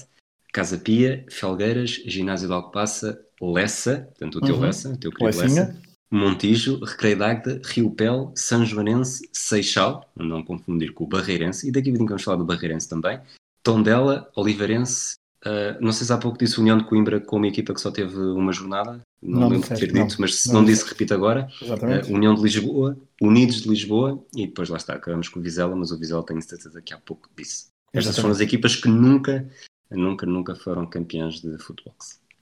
Casa 0.52 0.78
Pia, 0.78 1.25
Felgueiras, 1.30 1.90
Ginásio 2.06 2.49
de 2.49 2.54
Alcobaça, 2.54 3.23
Lessa, 3.40 4.09
portanto 4.16 4.37
o 4.37 4.40
teu 4.40 4.54
uhum. 4.54 4.61
Lessa, 4.62 4.88
o 4.90 4.97
teu 4.97 5.12
querido 5.12 5.38
Lessa, 5.38 5.80
Montijo, 6.11 6.83
Recreio 6.83 7.18
d'Agda, 7.18 7.61
Rio 7.64 7.90
Pel, 7.90 8.33
São 8.35 8.64
Joanense, 8.64 9.28
Seixal, 9.33 10.09
não 10.16 10.42
confundir 10.42 10.92
com 10.95 11.04
o 11.04 11.06
Barreirense, 11.06 11.68
e 11.68 11.73
daqui 11.73 11.90
a 11.90 11.95
vamos 11.95 12.23
falar 12.23 12.38
do 12.38 12.45
Barreirense 12.45 12.88
também, 12.88 13.21
Tondela, 13.62 14.30
Oliveirense, 14.37 15.16
uh, 15.47 15.81
não 15.81 15.93
sei 15.93 16.07
se 16.07 16.12
há 16.12 16.19
pouco 16.19 16.37
disse 16.37 16.61
União 16.61 16.76
de 16.76 16.85
Coimbra 16.85 17.21
com 17.21 17.37
uma 17.37 17.47
equipa 17.47 17.73
que 17.73 17.81
só 17.81 17.91
teve 17.91 18.17
uma 18.17 18.53
jornada, 18.53 19.00
não, 19.23 19.41
não 19.41 19.49
lembro 19.49 19.69
de 19.69 19.81
ter 19.81 19.93
dito, 19.93 20.17
mas 20.19 20.35
se 20.35 20.49
não, 20.49 20.57
não 20.57 20.65
disse, 20.65 20.87
repito 20.88 21.15
agora, 21.15 21.49
uh, 21.62 22.12
União 22.12 22.35
de 22.35 22.43
Lisboa, 22.43 22.97
Unidos 23.21 23.62
de 23.62 23.69
Lisboa, 23.69 24.23
e 24.35 24.47
depois 24.47 24.69
lá 24.69 24.76
está, 24.76 24.95
acabamos 24.95 25.29
com 25.29 25.38
o 25.38 25.43
Vizela, 25.43 25.75
mas 25.76 25.91
o 25.91 25.99
Vizela 25.99 26.25
tenho 26.25 26.43
certeza 26.43 26.83
que 26.83 26.93
há 26.93 26.99
pouco 26.99 27.29
disse. 27.37 27.69
Estas 27.93 28.15
Exatamente. 28.15 28.21
foram 28.21 28.35
as 28.35 28.41
equipas 28.41 28.76
que 28.76 28.88
nunca, 28.88 29.49
nunca, 29.91 30.26
nunca 30.26 30.55
foram 30.55 30.85
campeãs 30.87 31.41
de 31.41 31.57
futebol 31.59 31.95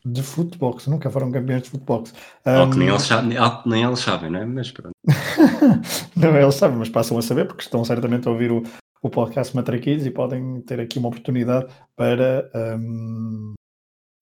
de 0.05 0.23
futebol, 0.23 0.77
nunca 0.87 1.11
foram 1.11 1.33
campeões 1.33 1.63
de 1.63 1.71
futebol. 1.71 2.05
Um... 2.45 2.71
que 2.71 2.77
nem 2.77 2.89
eles, 2.89 3.03
sabem, 3.03 3.39
nem 3.65 3.83
eles 3.83 4.01
sabem, 4.01 4.31
não 4.31 4.41
é? 4.41 4.45
Mas 4.45 4.71
pronto. 4.71 4.93
não, 6.15 6.37
eles 6.37 6.55
sabem, 6.57 6.77
mas 6.77 6.91
passam 6.91 7.17
a 7.17 7.23
saber 7.23 7.47
porque 7.47 7.63
estão 7.63 7.83
certamente 7.85 8.29
a 8.29 8.31
ouvir 8.31 8.53
o, 8.53 8.63
o 9.05 9.11
podcast 9.11 9.55
Matraquilhos 9.55 10.07
e 10.07 10.11
podem 10.11 10.63
ter 10.63 10.81
aqui 10.81 10.99
uma 10.99 11.09
oportunidade 11.09 11.67
para, 11.95 12.51
um, 12.57 13.53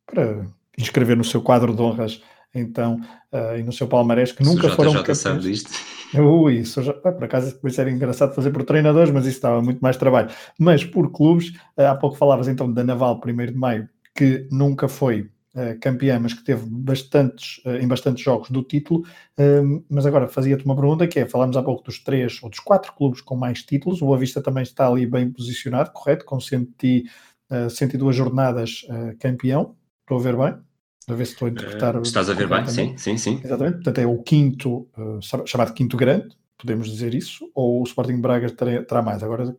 para 0.05 0.45
inscrever 0.77 1.17
no 1.17 1.23
seu 1.23 1.41
quadro 1.41 1.73
de 1.73 1.81
honras 1.81 2.21
então, 2.53 3.01
uh, 3.33 3.57
e 3.57 3.63
no 3.63 3.73
seu 3.73 3.87
palmarés 3.87 4.33
que 4.33 4.43
nunca 4.43 4.69
foram 4.71 4.93
campeões. 4.93 5.19
sabe 5.19 5.41
disto. 5.41 5.71
Ui, 6.15 6.57
isso 6.59 6.83
já, 6.83 6.93
por 6.95 7.23
acaso 7.23 7.57
isso 7.65 7.81
era 7.81 7.93
engraçado 7.93 8.35
fazer 8.35 8.51
por 8.51 8.65
treinadores, 8.65 9.13
mas 9.13 9.25
isso 9.25 9.37
estava 9.37 9.63
muito 9.63 9.79
mais 9.79 9.97
trabalho. 9.97 10.31
Mas 10.59 10.85
por 10.85 11.13
clubes, 11.13 11.51
uh, 11.79 11.83
há 11.83 11.95
pouco 11.95 12.17
falavas 12.17 12.49
então 12.49 12.71
da 12.71 12.83
Naval, 12.83 13.21
1 13.25 13.47
de 13.47 13.55
Maio, 13.55 13.89
que 14.17 14.49
nunca 14.51 14.89
foi 14.89 15.31
campeã, 15.81 16.19
mas 16.19 16.33
que 16.33 16.43
teve 16.43 16.65
bastantes, 16.67 17.59
uh, 17.67 17.77
em 17.77 17.87
bastantes 17.87 18.23
jogos 18.23 18.51
do 18.51 18.63
título. 18.63 19.03
Uh, 19.39 19.85
mas 19.89 20.07
agora 20.07 20.29
fazia-te 20.29 20.65
uma 20.65 20.75
pergunta 20.75 21.07
que 21.07 21.21
é: 21.21 21.27
falámos 21.27 21.57
há 21.57 21.63
pouco 21.63 21.85
dos 21.85 21.99
três 21.99 22.43
ou 22.43 22.49
dos 22.49 22.59
quatro 22.59 22.93
clubes 22.95 23.21
com 23.21 23.37
mais 23.37 23.63
títulos. 23.63 24.01
O 24.01 24.07
Boa 24.07 24.19
Vista 24.19 24.41
também 24.41 24.63
está 24.63 24.89
ali 24.89 25.07
bem 25.07 25.31
posicionado, 25.31 25.91
correto? 25.93 26.25
Com 26.25 26.41
100, 26.41 26.69
102 27.71 28.17
jornadas 28.17 28.87
campeão. 29.21 29.77
Estou 30.01 30.19
a 30.19 30.23
ver 30.23 30.37
bem? 30.37 30.59
A 31.09 31.15
ver 31.15 31.27
se 31.27 31.33
estou 31.33 31.49
a 31.49 31.51
interpretar. 31.51 32.01
estás 32.01 32.31
a 32.31 32.35
ver 32.35 32.49
bem? 32.49 32.67
Sim, 32.67 32.97
sim, 32.97 33.19
sim. 33.19 33.41
Exatamente. 33.45 33.75
Portanto, 33.75 33.99
é 33.99 34.07
o 34.07 34.23
quinto, 34.23 34.89
chamado 35.45 35.75
quinto 35.75 35.97
grande, 35.97 36.35
podemos 36.57 36.89
dizer 36.89 37.15
isso, 37.15 37.51
ou 37.55 37.81
o 37.81 37.85
Sporting 37.85 38.21
Braga 38.21 38.49
terá, 38.51 38.83
terá 38.85 39.03
mais. 39.03 39.23
Agora 39.23 39.55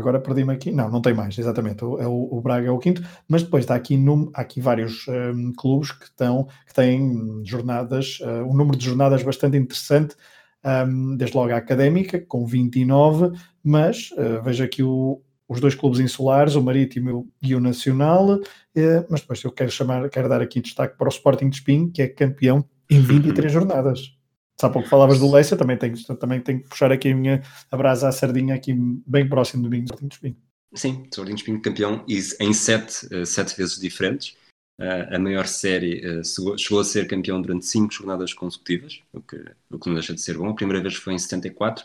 Agora 0.00 0.18
perdi-me 0.18 0.52
aqui. 0.52 0.72
Não, 0.72 0.90
não 0.90 1.00
tem 1.00 1.14
mais, 1.14 1.38
exatamente. 1.38 1.84
O, 1.84 1.98
é 1.98 2.06
o, 2.06 2.28
o, 2.30 2.40
Braga 2.40 2.66
é 2.66 2.70
o 2.70 2.78
quinto, 2.78 3.02
mas 3.28 3.42
depois 3.42 3.64
está 3.64 3.74
aqui, 3.74 3.96
num, 3.96 4.30
há 4.34 4.40
aqui 4.40 4.60
vários 4.60 5.06
um, 5.08 5.52
clubes 5.52 5.92
que, 5.92 6.04
estão, 6.04 6.48
que 6.66 6.74
têm 6.74 7.42
jornadas, 7.44 8.18
uh, 8.20 8.44
um 8.48 8.54
número 8.54 8.76
de 8.76 8.86
jornadas 8.86 9.22
bastante 9.22 9.56
interessante, 9.56 10.16
um, 10.64 11.16
desde 11.16 11.36
logo 11.36 11.52
a 11.52 11.56
Académica, 11.56 12.20
com 12.20 12.46
29, 12.46 13.36
mas 13.62 14.10
uh, 14.12 14.42
vejo 14.42 14.64
aqui 14.64 14.82
o, 14.82 15.22
os 15.48 15.60
dois 15.60 15.74
clubes 15.74 16.00
insulares, 16.00 16.54
o 16.54 16.62
Marítimo 16.62 17.28
e 17.42 17.54
o 17.54 17.60
Nacional, 17.60 18.36
uh, 18.36 19.06
mas 19.08 19.20
depois 19.20 19.42
eu 19.44 19.52
quero 19.52 19.70
chamar, 19.70 20.08
quero 20.08 20.28
dar 20.28 20.40
aqui 20.40 20.60
destaque 20.60 20.96
para 20.96 21.08
o 21.08 21.10
Sporting 21.10 21.48
de 21.48 21.56
Espinho, 21.56 21.90
que 21.90 22.02
é 22.02 22.08
campeão 22.08 22.64
em 22.90 23.00
23 23.00 23.52
jornadas. 23.52 24.19
Se 24.60 24.66
há 24.66 24.68
pouco 24.68 24.86
falavas 24.90 25.18
do 25.18 25.32
Leicester, 25.32 25.56
também 25.56 25.78
tenho, 25.78 25.96
também 26.18 26.38
tenho 26.38 26.60
que 26.60 26.68
puxar 26.68 26.92
aqui 26.92 27.08
a 27.08 27.16
minha 27.16 27.42
a 27.70 27.76
brasa 27.78 28.08
à 28.08 28.12
sardinha 28.12 28.54
aqui 28.54 28.74
bem 29.06 29.26
próximo 29.26 29.62
do 29.62 29.70
Binho 29.70 29.84
Sporting 29.84 30.08
de 30.08 30.14
Espinho. 30.14 30.36
Sim, 30.74 31.02
Sporting 31.10 31.34
de 31.34 31.40
Espinho 31.40 31.62
campeão 31.62 32.04
em 32.06 32.52
sete, 32.52 33.08
eh, 33.10 33.24
sete 33.24 33.56
vezes 33.56 33.80
diferentes. 33.80 34.36
Uh, 34.78 35.14
a 35.14 35.18
maior 35.18 35.46
série 35.46 36.02
chegou, 36.24 36.58
chegou, 36.58 36.80
a 36.80 36.84
ser 36.84 37.06
campeão 37.06 37.40
durante 37.40 37.64
cinco 37.66 37.92
jornadas 37.92 38.34
consecutivas, 38.34 39.02
o 39.12 39.20
que, 39.20 39.36
o 39.70 39.78
que 39.78 39.88
não 39.88 39.94
deixa 39.94 40.14
de 40.14 40.20
ser 40.20 40.36
bom. 40.36 40.50
A 40.50 40.54
primeira 40.54 40.82
vez 40.82 40.94
foi 40.94 41.14
em 41.14 41.18
74, 41.18 41.84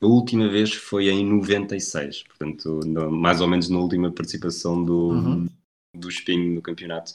a 0.00 0.06
última 0.06 0.48
vez 0.48 0.72
foi 0.72 1.08
em 1.08 1.24
96, 1.24 2.24
portanto, 2.24 2.80
no, 2.84 3.10
mais 3.10 3.40
ou 3.40 3.46
menos 3.46 3.68
na 3.68 3.78
última 3.78 4.10
participação 4.10 4.84
do, 4.84 5.10
uhum. 5.10 5.48
do 5.96 6.08
Espinho 6.08 6.54
no 6.54 6.62
campeonato. 6.62 7.14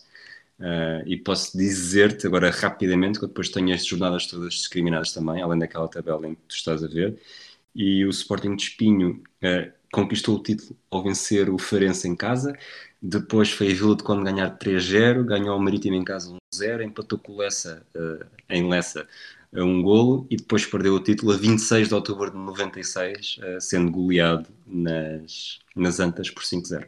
Uh, 0.61 1.01
e 1.07 1.17
posso 1.17 1.57
dizer-te 1.57 2.27
agora 2.27 2.51
rapidamente 2.51 3.17
que 3.17 3.25
eu 3.25 3.27
depois 3.27 3.49
tenho 3.49 3.73
estas 3.73 3.87
jornadas 3.87 4.27
todas 4.27 4.53
discriminadas 4.53 5.11
também, 5.11 5.41
além 5.41 5.57
daquela 5.57 5.87
tabela 5.87 6.27
em 6.27 6.35
que 6.35 6.41
tu 6.47 6.55
estás 6.55 6.83
a 6.83 6.87
ver. 6.87 7.19
E 7.73 8.05
o 8.05 8.09
Sporting 8.09 8.55
de 8.55 8.63
Espinho 8.63 9.23
uh, 9.43 9.71
conquistou 9.91 10.35
o 10.35 10.43
título 10.43 10.77
ao 10.91 11.03
vencer 11.03 11.49
o 11.49 11.57
Farense 11.57 12.07
em 12.07 12.15
casa. 12.15 12.55
Depois 13.01 13.49
foi 13.51 13.71
a 13.71 13.73
Vila 13.73 13.95
de 13.95 14.03
Conde 14.03 14.23
ganhar 14.23 14.55
3-0, 14.59 15.23
ganhou 15.25 15.57
o 15.57 15.59
Marítimo 15.59 15.95
em 15.95 16.03
casa 16.03 16.31
1-0, 16.53 16.83
empatou 16.83 17.17
com 17.17 17.31
o 17.31 17.37
Lessa 17.37 17.83
uh, 17.95 18.23
em 18.47 18.69
Lessa 18.69 19.07
a 19.53 19.63
um 19.63 19.81
golo 19.81 20.27
e 20.29 20.37
depois 20.37 20.63
perdeu 20.65 20.93
o 20.93 20.99
título 20.99 21.33
a 21.33 21.37
26 21.37 21.87
de 21.87 21.93
outubro 21.95 22.29
de 22.31 22.37
96, 22.37 23.37
sendo 23.59 23.91
goleado 23.91 24.47
nas, 24.65 25.59
nas 25.75 25.99
Antas 25.99 26.29
por 26.29 26.43
5-0. 26.43 26.87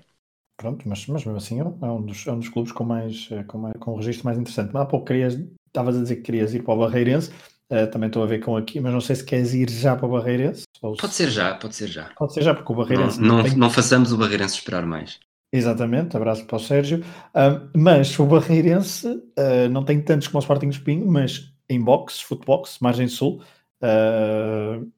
Pronto, 0.63 0.87
mas, 0.87 1.05
mas 1.07 1.25
mesmo 1.25 1.35
assim 1.37 1.59
é 1.59 1.63
um, 1.65 1.99
é 1.99 2.07
dos, 2.07 2.25
é 2.25 2.31
um 2.31 2.39
dos 2.39 2.47
clubes 2.47 2.71
com 2.71 2.85
mais, 2.85 3.27
eh, 3.31 3.43
com 3.43 3.57
mais 3.57 3.75
com 3.81 3.91
um 3.91 3.97
registro 3.97 4.23
mais 4.23 4.37
interessante. 4.37 4.69
Mas 4.71 4.83
há 4.83 4.85
pouco 4.85 5.05
querias, 5.05 5.37
estavas 5.67 5.97
a 5.97 6.01
dizer 6.01 6.15
que 6.15 6.21
querias 6.21 6.53
ir 6.53 6.63
para 6.63 6.73
o 6.73 6.77
Barreirense, 6.77 7.31
uh, 7.69 7.85
também 7.91 8.07
estou 8.07 8.23
a 8.23 8.25
ver 8.25 8.39
com 8.39 8.55
aqui, 8.55 8.79
mas 8.79 8.93
não 8.93 9.01
sei 9.01 9.17
se 9.17 9.25
queres 9.25 9.53
ir 9.53 9.69
já 9.69 9.93
para 9.93 10.05
o 10.05 10.11
Barreirense. 10.11 10.63
Ou... 10.81 10.95
Pode 10.95 11.13
ser 11.13 11.29
já, 11.29 11.53
pode 11.55 11.75
ser 11.75 11.87
já. 11.87 12.11
Pode 12.17 12.33
ser 12.33 12.43
já, 12.43 12.55
porque 12.55 12.71
o 12.71 12.75
Barreirense. 12.77 13.19
Não, 13.19 13.39
não, 13.39 13.43
tem... 13.43 13.57
não 13.57 13.69
façamos 13.69 14.13
o 14.13 14.17
Barreirense 14.17 14.55
esperar 14.55 14.85
mais. 14.85 15.19
Exatamente, 15.51 16.15
abraço 16.15 16.45
para 16.45 16.55
o 16.55 16.59
Sérgio. 16.61 16.99
Uh, 17.35 17.69
mas 17.75 18.17
o 18.17 18.25
Barreirense 18.25 19.05
uh, 19.05 19.69
não 19.69 19.83
tem 19.83 20.01
tantos 20.01 20.29
como 20.29 20.37
o 20.37 20.43
Sporting 20.43 20.69
Espinho, 20.69 21.05
mas 21.05 21.53
em 21.67 21.83
boxe, 21.83 22.23
futebox, 22.23 22.77
margem 22.79 23.09
sul, 23.09 23.43
uh, 23.83 24.89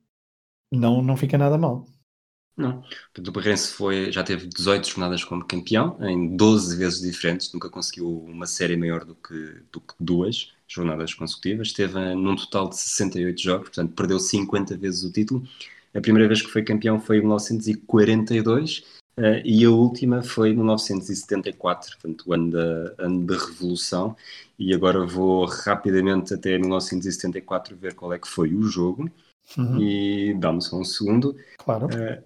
não, 0.72 1.02
não 1.02 1.18
fica 1.18 1.40
nada 1.40 1.58
mal. 1.58 1.88
Não. 2.58 2.84
O 3.18 3.32
Barreirense 3.32 3.74
foi, 3.74 4.12
já 4.12 4.24
teve 4.24 4.48
18 4.48 4.88
jornadas 4.88 5.24
como 5.24 5.44
campeão, 5.44 5.98
em 6.02 6.38
12 6.38 6.78
vezes 6.78 7.02
diferentes, 7.02 7.52
nunca 7.54 7.70
conseguiu 7.70 8.10
uma 8.10 8.46
série 8.46 8.78
maior 8.78 9.04
do 9.04 9.14
que, 9.16 9.62
do 9.72 9.82
que 9.82 9.94
duas 10.00 10.54
jornadas 10.68 11.14
consecutivas. 11.14 11.68
Esteve 11.68 12.16
num 12.16 12.36
total 12.36 12.70
de 12.70 12.78
68 12.78 13.42
jogos, 13.42 13.70
portanto 13.70 13.94
perdeu 13.94 14.20
50 14.20 14.78
vezes 14.78 15.04
o 15.04 15.12
título. 15.12 15.46
A 15.94 16.02
primeira 16.02 16.28
vez 16.28 16.42
que 16.42 16.50
foi 16.50 16.64
campeão 16.64 17.00
foi 17.00 17.18
em 17.18 17.22
1942 17.22 18.80
uh, 19.18 19.42
e 19.44 19.66
a 19.66 19.70
última 19.70 20.24
foi 20.24 20.50
em 20.50 20.56
1974, 20.56 21.98
portanto 21.98 22.24
o 22.28 22.34
ano 22.34 22.52
da, 22.52 22.96
ano 23.00 23.26
da 23.26 23.38
Revolução. 23.38 24.16
E 24.58 24.74
agora 24.74 25.06
vou 25.06 25.46
rapidamente 25.46 26.34
até 26.34 26.58
1974 26.58 27.76
ver 27.76 27.96
qual 27.96 28.14
é 28.14 28.20
que 28.20 28.28
foi 28.28 28.54
o 28.54 28.64
jogo. 28.64 29.10
Uhum. 29.58 29.80
E 29.80 30.34
dá-me 30.34 30.62
só 30.62 30.78
um 30.78 30.84
segundo. 30.84 31.36
Claro. 31.58 31.86
Uh, 31.88 32.24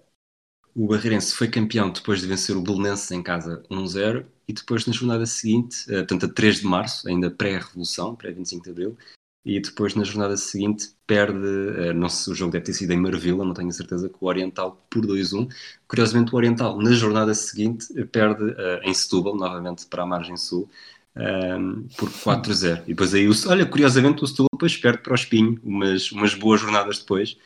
o 0.74 0.86
Barreirense 0.86 1.34
foi 1.34 1.48
campeão 1.48 1.90
depois 1.90 2.20
de 2.20 2.26
vencer 2.26 2.56
o 2.56 2.62
Belenenses 2.62 3.10
em 3.10 3.22
casa 3.22 3.62
1-0 3.70 4.24
e 4.48 4.52
depois 4.52 4.86
na 4.86 4.92
jornada 4.92 5.26
seguinte, 5.26 5.84
uh, 5.84 5.98
portanto 5.98 6.26
a 6.26 6.28
3 6.28 6.60
de 6.60 6.66
março, 6.66 7.08
ainda 7.08 7.30
pré-revolução, 7.30 8.14
pré-25 8.16 8.64
de 8.64 8.70
abril, 8.70 8.98
e 9.44 9.58
depois 9.58 9.94
na 9.94 10.04
jornada 10.04 10.36
seguinte 10.36 10.90
perde, 11.06 11.38
uh, 11.38 11.94
não 11.94 12.08
sei, 12.08 12.32
o 12.32 12.36
jogo 12.36 12.52
deve 12.52 12.64
ter 12.64 12.72
sido 12.74 12.92
em 12.92 12.98
Marvila, 12.98 13.44
não 13.44 13.54
tenho 13.54 13.72
certeza, 13.72 14.08
com 14.08 14.26
o 14.26 14.28
Oriental 14.28 14.84
por 14.90 15.06
2-1. 15.06 15.48
Curiosamente 15.88 16.32
o 16.32 16.36
Oriental 16.36 16.80
na 16.80 16.92
jornada 16.92 17.34
seguinte 17.34 17.86
perde 18.06 18.44
uh, 18.44 18.80
em 18.82 18.92
Setúbal, 18.92 19.36
novamente 19.36 19.86
para 19.86 20.02
a 20.02 20.06
margem 20.06 20.36
sul, 20.36 20.68
ehm, 21.16 21.86
por 21.96 22.10
4-0. 22.10 22.82
E 22.84 22.88
depois 22.88 23.14
aí, 23.14 23.28
olha, 23.48 23.66
curiosamente 23.66 24.22
o 24.22 24.26
Setúbal 24.26 24.50
depois 24.52 24.76
perde 24.76 25.02
para 25.02 25.12
o 25.12 25.14
Espinho, 25.14 25.58
umas, 25.64 26.12
umas 26.12 26.34
boas 26.34 26.60
jornadas 26.60 26.98
depois, 26.98 27.36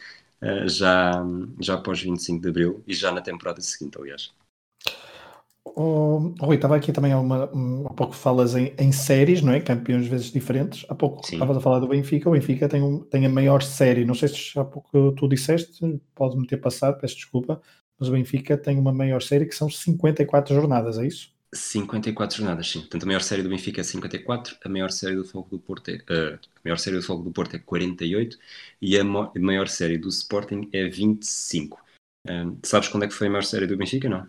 já, 0.66 1.24
já 1.60 1.74
após 1.74 2.00
25 2.00 2.42
de 2.42 2.48
Abril 2.48 2.82
e 2.86 2.94
já 2.94 3.10
na 3.10 3.20
temporada 3.20 3.60
seguinte, 3.60 3.96
aliás. 3.98 4.32
Oh, 5.76 6.34
Rui, 6.40 6.56
estava 6.56 6.76
aqui 6.76 6.92
também 6.92 7.12
há, 7.12 7.18
uma, 7.18 7.50
um, 7.52 7.86
há 7.86 7.94
pouco 7.94 8.14
falas 8.14 8.54
em, 8.54 8.72
em, 8.78 8.92
séries, 8.92 9.42
não 9.42 9.52
é? 9.52 9.60
Campeões 9.60 10.06
vezes 10.06 10.30
diferentes. 10.30 10.86
Há 10.88 10.94
pouco 10.94 11.22
estavas 11.24 11.56
a 11.56 11.60
falar 11.60 11.80
do 11.80 11.88
Benfica. 11.88 12.28
O 12.28 12.32
Benfica 12.32 12.68
tem, 12.68 12.82
um, 12.82 13.00
tem 13.00 13.26
a 13.26 13.28
maior 13.28 13.62
série. 13.62 14.04
Não 14.04 14.14
sei 14.14 14.28
se 14.28 14.58
há 14.58 14.64
pouco 14.64 15.12
tu 15.12 15.26
disseste, 15.28 16.00
pode-me 16.14 16.46
ter 16.46 16.58
passado, 16.58 17.00
peço 17.00 17.16
desculpa. 17.16 17.60
Mas 17.98 18.08
o 18.08 18.12
Benfica 18.12 18.56
tem 18.56 18.78
uma 18.78 18.92
maior 18.92 19.22
série 19.22 19.46
que 19.46 19.54
são 19.54 19.68
54 19.70 20.54
jornadas, 20.54 20.98
é 20.98 21.06
isso? 21.06 21.33
54 21.54 22.37
jornadas, 22.37 22.68
sim. 22.68 22.80
Portanto, 22.80 23.04
a 23.04 23.06
maior 23.06 23.23
série 23.23 23.42
do 23.42 23.49
Benfica 23.49 23.80
é 23.80 23.84
54, 23.84 24.56
a 24.64 24.68
maior 24.68 24.90
série 24.90 25.16
do 25.16 25.25
Fogo 25.25 25.49
do 25.50 25.58
Porto 25.58 25.88
é, 25.90 25.94
uh, 25.94 26.34
a 26.34 26.61
maior 26.64 26.78
série 26.78 26.96
do 26.96 27.02
Fogo 27.02 27.23
do 27.23 27.30
Porto 27.30 27.54
é 27.54 27.58
48 27.58 28.38
e 28.82 28.99
a, 28.99 29.04
maior 29.04 29.68
série 29.68 29.96
do 29.96 30.08
Sporting 30.08 30.68
é 30.73 30.88
25. 30.88 31.80
Uh, 32.26 32.58
sabes 32.64 32.88
quando 32.88 33.04
é 33.04 33.08
que 33.08 33.14
foi 33.14 33.28
a 33.28 33.30
maior 33.30 33.44
série 33.44 33.66
do 33.66 33.76
Benfica, 33.76 34.08
não? 34.08 34.26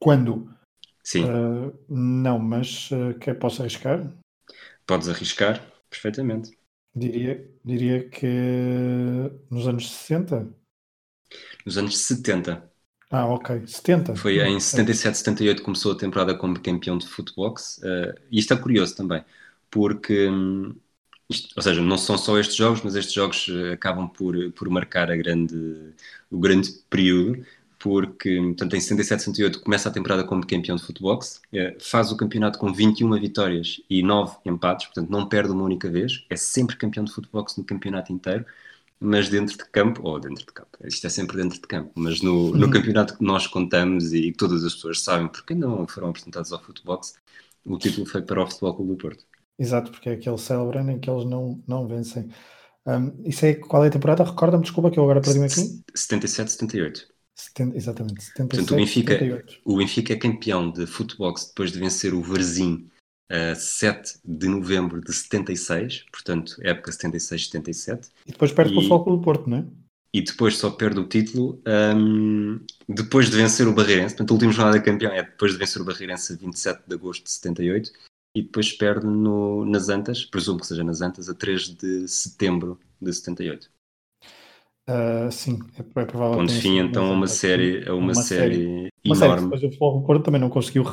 Quando? 0.00 0.52
Sim. 1.02 1.24
Uh, 1.24 1.78
não, 1.88 2.38
mas 2.38 2.90
uh, 2.90 3.18
que 3.18 3.32
posso 3.34 3.62
arriscar? 3.62 4.12
Podes 4.86 5.08
arriscar, 5.08 5.64
perfeitamente. 5.88 6.56
Diria, 6.94 7.48
diria 7.64 8.08
que 8.08 8.26
nos 9.50 9.66
anos 9.66 9.90
60. 9.90 10.52
Nos 11.64 11.78
anos 11.78 11.98
70. 12.06 12.71
Ah, 13.12 13.26
ok. 13.26 13.66
70. 13.66 14.16
Foi 14.16 14.38
em 14.40 14.58
77, 14.58 15.18
78 15.18 15.62
começou 15.62 15.92
a 15.92 15.96
temporada 15.96 16.34
como 16.34 16.58
campeão 16.58 16.96
de 16.96 17.06
footbox. 17.06 17.78
Uh, 17.78 18.18
e 18.30 18.38
isto 18.38 18.54
é 18.54 18.56
curioso 18.56 18.96
também, 18.96 19.22
porque, 19.70 20.28
hum, 20.30 20.74
isto, 21.28 21.52
ou 21.54 21.62
seja, 21.62 21.82
não 21.82 21.98
são 21.98 22.16
só 22.16 22.38
estes 22.38 22.56
jogos, 22.56 22.80
mas 22.82 22.94
estes 22.96 23.12
jogos 23.14 23.46
eh, 23.50 23.72
acabam 23.74 24.08
por, 24.08 24.34
por 24.52 24.68
marcar 24.70 25.10
a 25.10 25.16
grande, 25.16 25.54
o 26.30 26.38
grande 26.38 26.70
período, 26.88 27.44
porque, 27.78 28.36
portanto, 28.40 28.76
em 28.76 28.80
77, 28.80 29.22
78 29.24 29.60
começa 29.62 29.88
a 29.88 29.92
temporada 29.92 30.24
como 30.24 30.46
campeão 30.46 30.76
de 30.76 30.82
footbox, 30.84 31.42
uh, 31.52 31.80
faz 31.80 32.12
o 32.12 32.16
campeonato 32.16 32.58
com 32.58 32.72
21 32.72 33.18
vitórias 33.20 33.80
e 33.90 34.02
9 34.02 34.38
empates, 34.46 34.86
portanto 34.86 35.10
não 35.10 35.28
perde 35.28 35.52
uma 35.52 35.64
única 35.64 35.90
vez, 35.90 36.24
é 36.30 36.36
sempre 36.36 36.76
campeão 36.76 37.04
de 37.04 37.12
footbox 37.12 37.56
no 37.58 37.64
campeonato 37.64 38.12
inteiro, 38.12 38.46
mas 39.02 39.28
dentro 39.28 39.56
de 39.56 39.64
campo, 39.64 40.00
ou 40.04 40.20
dentro 40.20 40.46
de 40.46 40.52
campo, 40.52 40.78
isto 40.84 41.06
é 41.06 41.10
sempre 41.10 41.36
dentro 41.36 41.60
de 41.60 41.66
campo, 41.66 41.90
mas 41.94 42.22
no, 42.22 42.54
no 42.54 42.70
campeonato 42.70 43.16
que 43.18 43.24
nós 43.24 43.46
contamos 43.46 44.12
e 44.12 44.30
que 44.30 44.38
todas 44.38 44.64
as 44.64 44.74
pessoas 44.74 45.00
sabem 45.00 45.28
porque 45.28 45.54
não 45.54 45.86
foram 45.86 46.10
apresentados 46.10 46.52
ao 46.52 46.62
Footbox, 46.62 47.14
o 47.64 47.78
título 47.78 48.06
foi 48.06 48.22
para 48.22 48.42
o 48.42 48.46
Futebol 48.46 48.74
Clube 48.74 48.90
do 48.92 48.96
Porto. 48.96 49.24
Exato, 49.58 49.90
porque 49.90 50.08
é 50.08 50.12
aquele 50.12 50.38
célebre 50.38 50.78
em 50.78 50.98
que 50.98 51.10
eles 51.10 51.24
não, 51.24 51.62
não 51.66 51.86
vencem. 51.86 52.28
Um, 52.86 53.12
isso 53.24 53.44
é 53.46 53.54
qual 53.54 53.84
é 53.84 53.88
a 53.88 53.90
temporada? 53.90 54.24
Recorda-me, 54.24 54.62
desculpa 54.62 54.90
que 54.90 54.98
eu 54.98 55.04
agora 55.04 55.20
perdi-me 55.20 55.46
aqui. 55.46 55.82
77, 55.94 56.52
78. 56.52 57.06
70, 57.34 57.76
exatamente, 57.76 58.22
77, 58.22 58.48
Portanto, 58.48 58.72
o 58.72 58.76
Benfica, 58.76 59.12
78. 59.12 59.60
o 59.64 59.76
Benfica 59.76 60.12
é 60.12 60.16
campeão 60.16 60.70
de 60.70 60.86
Footbox 60.86 61.46
depois 61.46 61.72
de 61.72 61.78
vencer 61.78 62.12
o 62.12 62.22
Varzim 62.22 62.90
a 63.32 63.54
7 63.54 64.18
de 64.22 64.46
novembro 64.46 65.00
de 65.00 65.10
76, 65.10 66.04
portanto, 66.12 66.56
época 66.60 66.92
76-77. 66.92 68.10
E 68.26 68.32
depois 68.32 68.52
perde 68.52 68.74
e, 68.74 68.78
o 68.78 68.88
Foco 68.88 69.10
do 69.10 69.22
Porto, 69.22 69.48
não 69.48 69.56
é? 69.58 69.64
E 70.12 70.20
depois 70.20 70.58
só 70.58 70.70
perde 70.70 71.00
o 71.00 71.08
título 71.08 71.58
um, 71.96 72.60
depois 72.86 73.30
de 73.30 73.36
vencer 73.36 73.66
o 73.66 73.72
Barreirense. 73.72 74.14
Portanto, 74.14 74.30
a 74.30 74.34
última 74.34 74.52
jornada 74.52 74.78
de 74.78 74.84
campeão 74.84 75.10
é 75.10 75.22
depois 75.22 75.52
de 75.52 75.58
vencer 75.58 75.80
o 75.80 75.84
Barreirense 75.86 76.34
a 76.34 76.36
27 76.36 76.82
de 76.86 76.94
agosto 76.94 77.24
de 77.24 77.30
78 77.30 77.90
e 78.36 78.42
depois 78.42 78.70
perde 78.72 79.06
no, 79.06 79.64
nas 79.64 79.88
Antas, 79.88 80.24
presumo 80.26 80.60
que 80.60 80.66
seja 80.66 80.84
nas 80.84 81.00
Antas, 81.00 81.30
a 81.30 81.34
3 81.34 81.68
de 81.70 82.08
setembro 82.08 82.78
de 83.00 83.12
78. 83.12 83.70
Uh, 84.88 85.30
sim, 85.30 85.60
é, 85.78 86.00
é 86.00 86.04
provável. 86.04 86.38
Ponto 86.38 86.52
fim 86.52 86.78
então 86.78 87.06
a 87.06 87.12
uma 87.12 87.28
série, 87.28 87.88
a 87.88 87.94
uma, 87.94 88.12
uma 88.12 88.14
série, 88.14 88.56
série 88.56 88.92
uma 89.06 89.16
enorme. 89.16 89.48
Mas 89.48 89.62
o 89.62 89.66
Futebol 89.66 90.02
Porto 90.02 90.24
também 90.24 90.40
não 90.40 90.48
conseguiu 90.48 90.84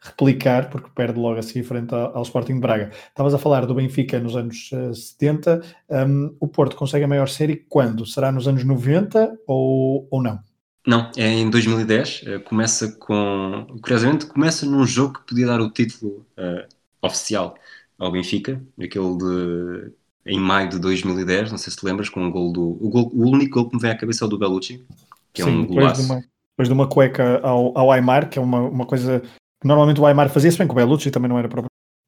replicar 0.00 0.70
porque 0.70 0.88
perde 0.94 1.18
logo 1.18 1.38
a 1.38 1.42
seguir 1.42 1.62
frente 1.62 1.94
ao, 1.94 2.22
Sporting 2.22 2.54
de 2.54 2.60
Braga. 2.60 2.90
Estavas 3.08 3.34
a 3.34 3.38
falar 3.38 3.66
do 3.66 3.74
Benfica 3.74 4.18
nos 4.18 4.34
anos 4.34 4.70
uh, 4.72 4.90
eh, 4.90 4.94
70. 4.94 5.62
Um, 5.90 6.34
o 6.40 6.48
Porto 6.48 6.74
consegue 6.74 7.04
a 7.04 7.08
maior 7.08 7.28
série 7.28 7.56
quando? 7.56 8.06
Será 8.06 8.32
nos 8.32 8.48
anos 8.48 8.64
90 8.64 9.38
ou, 9.46 10.08
ou 10.10 10.22
não? 10.22 10.40
Não, 10.86 11.10
é 11.14 11.28
em 11.28 11.50
2010. 11.50 12.22
Uh, 12.22 12.40
começa 12.40 12.92
com. 12.92 13.66
Curiosamente, 13.82 14.24
começa 14.24 14.64
num 14.64 14.86
jogo 14.86 15.18
que 15.18 15.26
podia 15.26 15.46
dar 15.46 15.60
o 15.60 15.70
título 15.70 16.26
uh, 16.38 16.66
oficial 17.02 17.54
ao 17.98 18.10
Benfica, 18.10 18.62
aquele 18.80 19.18
de 19.18 19.92
em 20.26 20.38
maio 20.38 20.68
de 20.68 20.78
2010, 20.78 21.50
não 21.50 21.58
sei 21.58 21.70
se 21.70 21.78
te 21.78 21.84
lembras, 21.84 22.08
com 22.08 22.22
um 22.24 22.30
gol 22.30 22.52
do. 22.52 22.62
O, 22.62 22.88
gol, 22.88 23.10
o 23.14 23.28
único 23.30 23.54
gol 23.54 23.68
que 23.68 23.76
me 23.76 23.82
vem 23.82 23.90
à 23.90 23.96
cabeça 23.96 24.24
é 24.24 24.26
o 24.26 24.30
do 24.30 24.38
Bellucci, 24.38 24.84
que 25.32 25.42
é 25.42 25.44
Sim, 25.44 25.50
é 25.50 25.54
um 25.54 25.66
golaço. 25.66 26.02
Depois 26.02 26.06
de, 26.06 26.12
uma, 26.12 26.24
depois 26.50 26.68
de 26.68 26.74
uma 26.74 26.88
cueca 26.88 27.40
ao, 27.40 27.76
ao 27.76 27.92
Aymar, 27.92 28.28
que 28.30 28.38
é 28.38 28.42
uma, 28.42 28.60
uma 28.60 28.86
coisa 28.86 29.20
que 29.20 29.68
normalmente 29.68 30.00
o 30.00 30.06
Aymar 30.06 30.30
fazia, 30.30 30.50
se 30.50 30.58
bem 30.58 30.66
que 30.66 30.72
o 30.72 30.76
Bellucci 30.76 31.10
também 31.10 31.28
não 31.28 31.38
era 31.38 31.48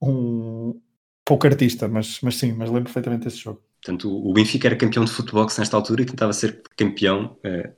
um 0.03 0.81
pouco 1.25 1.47
artista, 1.47 1.89
mas, 1.89 2.21
mas 2.23 2.37
sim, 2.37 2.53
mas 2.53 2.69
lembro 2.69 2.85
perfeitamente 2.85 3.25
desse 3.25 3.39
jogo. 3.39 3.63
Portanto, 3.83 4.11
o 4.11 4.33
Benfica 4.33 4.69
era 4.69 4.77
campeão 4.77 5.05
de 5.05 5.11
futebol 5.11 5.47
nesta 5.59 5.77
altura 5.77 6.03
e 6.03 6.07
tentava 6.07 6.33
ser 6.33 6.63
campeão 6.77 7.37
eh, 7.45 7.73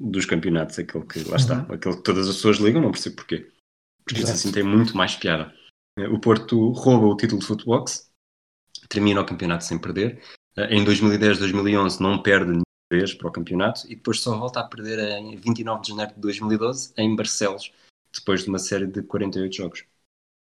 dos 0.00 0.26
campeonatos, 0.26 0.78
aquele 0.78 1.04
que 1.06 1.28
lá 1.28 1.36
está, 1.36 1.60
uhum. 1.60 1.74
aquele 1.74 1.96
que 1.96 2.02
todas 2.02 2.28
as 2.28 2.36
pessoas 2.36 2.58
ligam, 2.58 2.82
não 2.82 2.90
percebo 2.90 3.16
porquê. 3.16 3.50
Porque 4.04 4.20
isso 4.20 4.32
assim 4.32 4.52
tem 4.52 4.62
muito 4.62 4.96
mais 4.96 5.16
piada. 5.16 5.52
Eh, 5.98 6.08
o 6.08 6.18
Porto 6.18 6.70
rouba 6.72 7.06
o 7.06 7.16
título 7.16 7.40
de 7.40 7.46
futebol 7.46 7.84
termina 8.88 9.20
o 9.20 9.26
campeonato 9.26 9.64
sem 9.64 9.78
perder. 9.78 10.20
Eh, 10.56 10.76
em 10.76 10.84
2010, 10.84 11.38
2011 11.38 12.02
não 12.02 12.22
perde 12.22 12.46
nenhuma 12.46 12.64
vez 12.90 13.14
para 13.14 13.28
o 13.28 13.32
campeonato 13.32 13.82
e 13.86 13.96
depois 13.96 14.20
só 14.20 14.36
volta 14.38 14.60
a 14.60 14.64
perder 14.64 14.98
em 15.18 15.36
29 15.36 15.82
de 15.82 15.88
janeiro 15.88 16.14
de 16.14 16.20
2012 16.20 16.92
em 16.96 17.14
Barcelos, 17.16 17.72
depois 18.12 18.42
de 18.42 18.48
uma 18.48 18.58
série 18.58 18.86
de 18.86 19.02
48 19.02 19.56
jogos. 19.56 19.84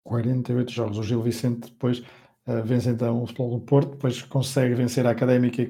48 0.04 0.72
jogos. 0.72 0.98
O 0.98 1.04
Gil 1.04 1.22
Vicente 1.22 1.70
depois 1.70 2.00
uh, 2.00 2.64
vence 2.64 2.90
então 2.90 3.22
o 3.22 3.28
Futebol 3.28 3.60
do 3.60 3.66
Porto, 3.66 3.92
depois 3.92 4.22
consegue 4.24 4.76
vencer 4.76 5.06
a 5.06 5.12
Académica 5.12 5.62
e, 5.62 5.68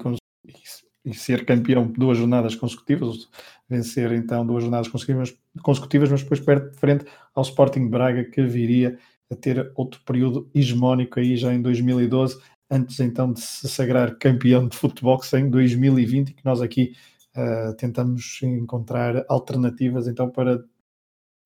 e, 1.04 1.14
ser 1.14 1.44
campeão 1.44 1.86
duas 1.86 2.18
jornadas 2.18 2.54
consecutivas, 2.54 3.28
vencer 3.68 4.12
então 4.12 4.46
duas 4.46 4.62
jornadas 4.62 4.88
consecutivas, 4.88 5.36
consecutivas 5.62 6.10
mas 6.10 6.22
depois 6.22 6.40
perde 6.40 6.70
de 6.70 6.76
frente 6.76 7.04
ao 7.34 7.42
Sporting 7.42 7.88
Braga 7.88 8.24
que 8.24 8.42
viria 8.42 8.98
a 9.30 9.36
ter 9.36 9.72
outro 9.74 10.00
período 10.04 10.50
hegemónico 10.54 11.20
aí 11.20 11.36
já 11.36 11.52
em 11.52 11.60
2012, 11.60 12.40
antes 12.70 13.00
então 13.00 13.32
de 13.32 13.40
se 13.40 13.68
sagrar 13.68 14.16
campeão 14.18 14.68
de 14.68 14.76
futebol 14.76 15.20
em 15.34 15.50
2020 15.50 16.30
e 16.30 16.34
que 16.34 16.44
nós 16.44 16.60
aqui 16.60 16.94
uh, 17.36 17.74
tentamos 17.76 18.40
encontrar 18.42 19.24
alternativas 19.28 20.06
então 20.06 20.30
para 20.30 20.62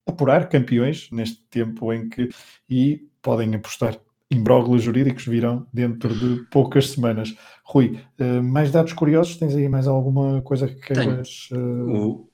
apurar 0.07 0.49
campeões 0.49 1.09
neste 1.11 1.42
tempo 1.49 1.92
em 1.92 2.09
que 2.09 2.29
e 2.68 3.09
podem 3.21 3.55
apostar 3.55 3.99
imbróglios 4.31 4.83
jurídicos 4.83 5.27
virão 5.27 5.66
dentro 5.73 6.18
de 6.18 6.45
poucas 6.47 6.90
semanas. 6.90 7.35
Rui, 7.64 8.01
uh, 8.18 8.42
mais 8.42 8.73
dados 8.73 8.92
curiosos? 8.92 9.37
Tens 9.37 9.55
aí 9.55 9.68
mais 9.68 9.87
alguma 9.87 10.40
coisa 10.42 10.66
que 10.66 10.77
queiras? 10.77 11.49
Uh, 11.53 11.90
o, 11.90 12.31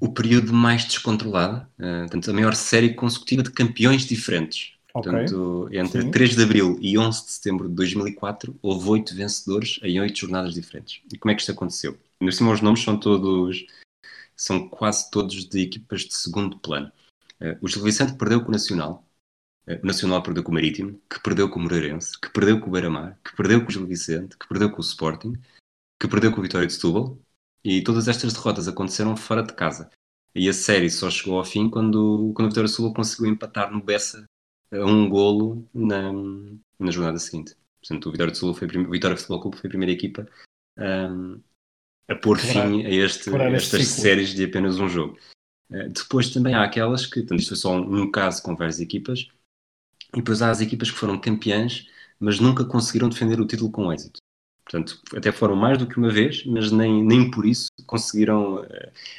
o 0.00 0.12
período 0.12 0.52
mais 0.52 0.84
descontrolado, 0.84 1.66
uh, 1.78 2.00
portanto, 2.02 2.30
a 2.30 2.34
maior 2.34 2.54
série 2.54 2.94
consecutiva 2.94 3.42
de 3.42 3.50
campeões 3.50 4.06
diferentes. 4.06 4.73
Okay. 4.96 5.10
Portanto, 5.10 5.68
entre 5.72 6.02
Sim. 6.02 6.10
3 6.12 6.36
de 6.36 6.42
abril 6.44 6.78
e 6.80 6.96
11 6.96 7.24
de 7.24 7.30
setembro 7.32 7.68
de 7.68 7.74
2004, 7.74 8.56
houve 8.62 8.88
oito 8.90 9.14
vencedores 9.14 9.80
em 9.82 10.00
oito 10.00 10.16
jornadas 10.16 10.54
diferentes. 10.54 11.02
E 11.12 11.18
como 11.18 11.32
é 11.32 11.34
que 11.34 11.40
isto 11.40 11.50
aconteceu? 11.50 11.98
Neste 12.20 12.38
cima, 12.38 12.52
os 12.52 12.60
nomes 12.60 12.80
são 12.80 12.96
todos, 12.96 13.66
são 14.36 14.68
quase 14.68 15.10
todos 15.10 15.48
de 15.48 15.62
equipas 15.62 16.02
de 16.02 16.14
segundo 16.14 16.60
plano. 16.60 16.92
Uh, 17.40 17.58
o 17.60 17.68
Gil 17.68 17.82
Vicente 17.82 18.14
perdeu 18.14 18.40
com 18.40 18.48
o 18.48 18.52
Nacional, 18.52 19.04
uh, 19.66 19.80
o 19.82 19.86
Nacional 19.86 20.22
perdeu 20.22 20.44
com 20.44 20.52
o 20.52 20.54
Marítimo, 20.54 21.00
que 21.10 21.18
perdeu 21.18 21.50
com 21.50 21.58
o 21.58 21.62
Moreirense, 21.64 22.16
que 22.18 22.30
perdeu 22.30 22.60
com 22.60 22.68
o 22.68 22.72
Beira-Mar, 22.72 23.18
que 23.24 23.34
perdeu 23.36 23.62
com 23.62 23.70
o 23.70 23.72
Gil 23.72 23.86
Vicente, 23.86 24.38
que 24.38 24.46
perdeu 24.46 24.70
com 24.70 24.78
o 24.78 24.80
Sporting, 24.80 25.34
que 26.00 26.06
perdeu 26.06 26.30
com 26.30 26.38
o 26.38 26.42
Vitória 26.42 26.68
de 26.68 26.72
Setúbal, 26.72 27.18
e 27.64 27.82
todas 27.82 28.06
estas 28.06 28.32
derrotas 28.32 28.68
aconteceram 28.68 29.16
fora 29.16 29.42
de 29.42 29.54
casa. 29.54 29.90
E 30.36 30.48
a 30.48 30.52
série 30.52 30.88
só 30.88 31.10
chegou 31.10 31.38
ao 31.38 31.44
fim 31.44 31.68
quando, 31.68 32.32
quando 32.36 32.46
o 32.46 32.50
Vitória 32.50 32.68
de 32.68 32.70
Setúbal 32.70 32.94
conseguiu 32.94 33.26
empatar 33.26 33.72
no 33.72 33.82
Bessa 33.82 34.24
um 34.82 35.08
golo 35.08 35.68
na, 35.72 36.12
na 36.78 36.90
jornada 36.90 37.18
seguinte. 37.18 37.54
Portanto, 37.80 38.06
o 38.06 38.12
Vitória 38.12 38.32
de 38.32 38.38
Sul 38.38 38.54
foi 38.54 38.66
o 38.66 38.90
Vitória 38.90 39.16
Futebol 39.16 39.40
Clube 39.40 39.58
foi 39.58 39.68
a 39.68 39.70
primeira 39.70 39.92
equipa 39.92 40.26
um, 40.78 41.40
a 42.08 42.14
pôr 42.14 42.38
fim 42.38 42.84
a, 42.84 42.90
este, 42.90 43.30
a 43.30 43.50
estas 43.50 43.86
séries 43.88 44.34
de 44.34 44.44
apenas 44.44 44.78
um 44.78 44.88
jogo. 44.88 45.18
Uh, 45.70 45.88
depois 45.90 46.30
também 46.30 46.54
há 46.54 46.62
aquelas 46.62 47.06
que, 47.06 47.20
portanto, 47.20 47.40
isto 47.40 47.48
foi 47.48 47.56
só 47.56 47.76
um, 47.76 48.02
um 48.02 48.10
caso 48.10 48.42
com 48.42 48.56
várias 48.56 48.80
equipas, 48.80 49.28
e 50.12 50.18
depois 50.18 50.42
há 50.42 50.50
as 50.50 50.60
equipas 50.60 50.90
que 50.90 50.96
foram 50.96 51.18
campeãs, 51.18 51.86
mas 52.18 52.40
nunca 52.40 52.64
conseguiram 52.64 53.08
defender 53.08 53.40
o 53.40 53.46
título 53.46 53.70
com 53.70 53.92
êxito. 53.92 54.18
Portanto, 54.64 55.00
até 55.14 55.30
foram 55.30 55.56
mais 55.56 55.76
do 55.76 55.86
que 55.86 55.98
uma 55.98 56.10
vez, 56.10 56.44
mas 56.46 56.72
nem, 56.72 57.04
nem 57.04 57.30
por 57.30 57.44
isso 57.44 57.68
conseguiram 57.86 58.62
uh, 58.62 58.66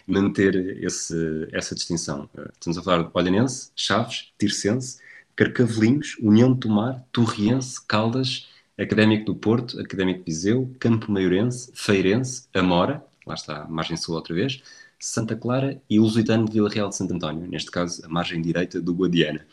manter 0.07 0.55
esse, 0.83 1.47
essa 1.51 1.75
distinção. 1.75 2.29
Uh, 2.33 2.49
estamos 2.53 2.77
a 2.77 2.83
falar 2.83 3.03
de 3.03 3.09
Olhanense, 3.13 3.71
Chaves, 3.75 4.33
Tircense, 4.39 4.99
Carcavelinhos, 5.35 6.17
União 6.21 6.53
de 6.53 6.61
Tomar, 6.61 7.03
Torriense, 7.11 7.85
Caldas, 7.85 8.47
Académico 8.77 9.25
do 9.25 9.35
Porto, 9.35 9.79
Académico 9.79 10.19
de 10.19 10.25
Viseu, 10.25 10.73
Campo 10.79 11.11
Maiorense, 11.11 11.71
Feirense, 11.73 12.47
Amora, 12.53 13.05
lá 13.25 13.33
está 13.33 13.63
a 13.63 13.67
margem 13.67 13.97
sul 13.97 14.15
outra 14.15 14.33
vez, 14.33 14.61
Santa 14.99 15.35
Clara 15.35 15.81
e 15.89 15.99
Lusitano 15.99 16.45
de 16.45 16.53
Vila 16.53 16.69
Real 16.69 16.89
de 16.89 16.95
Santo 16.95 17.13
António, 17.13 17.47
neste 17.47 17.71
caso 17.71 18.05
a 18.05 18.09
margem 18.09 18.41
direita 18.41 18.81
do 18.81 18.93
Guadiana. 18.93 19.45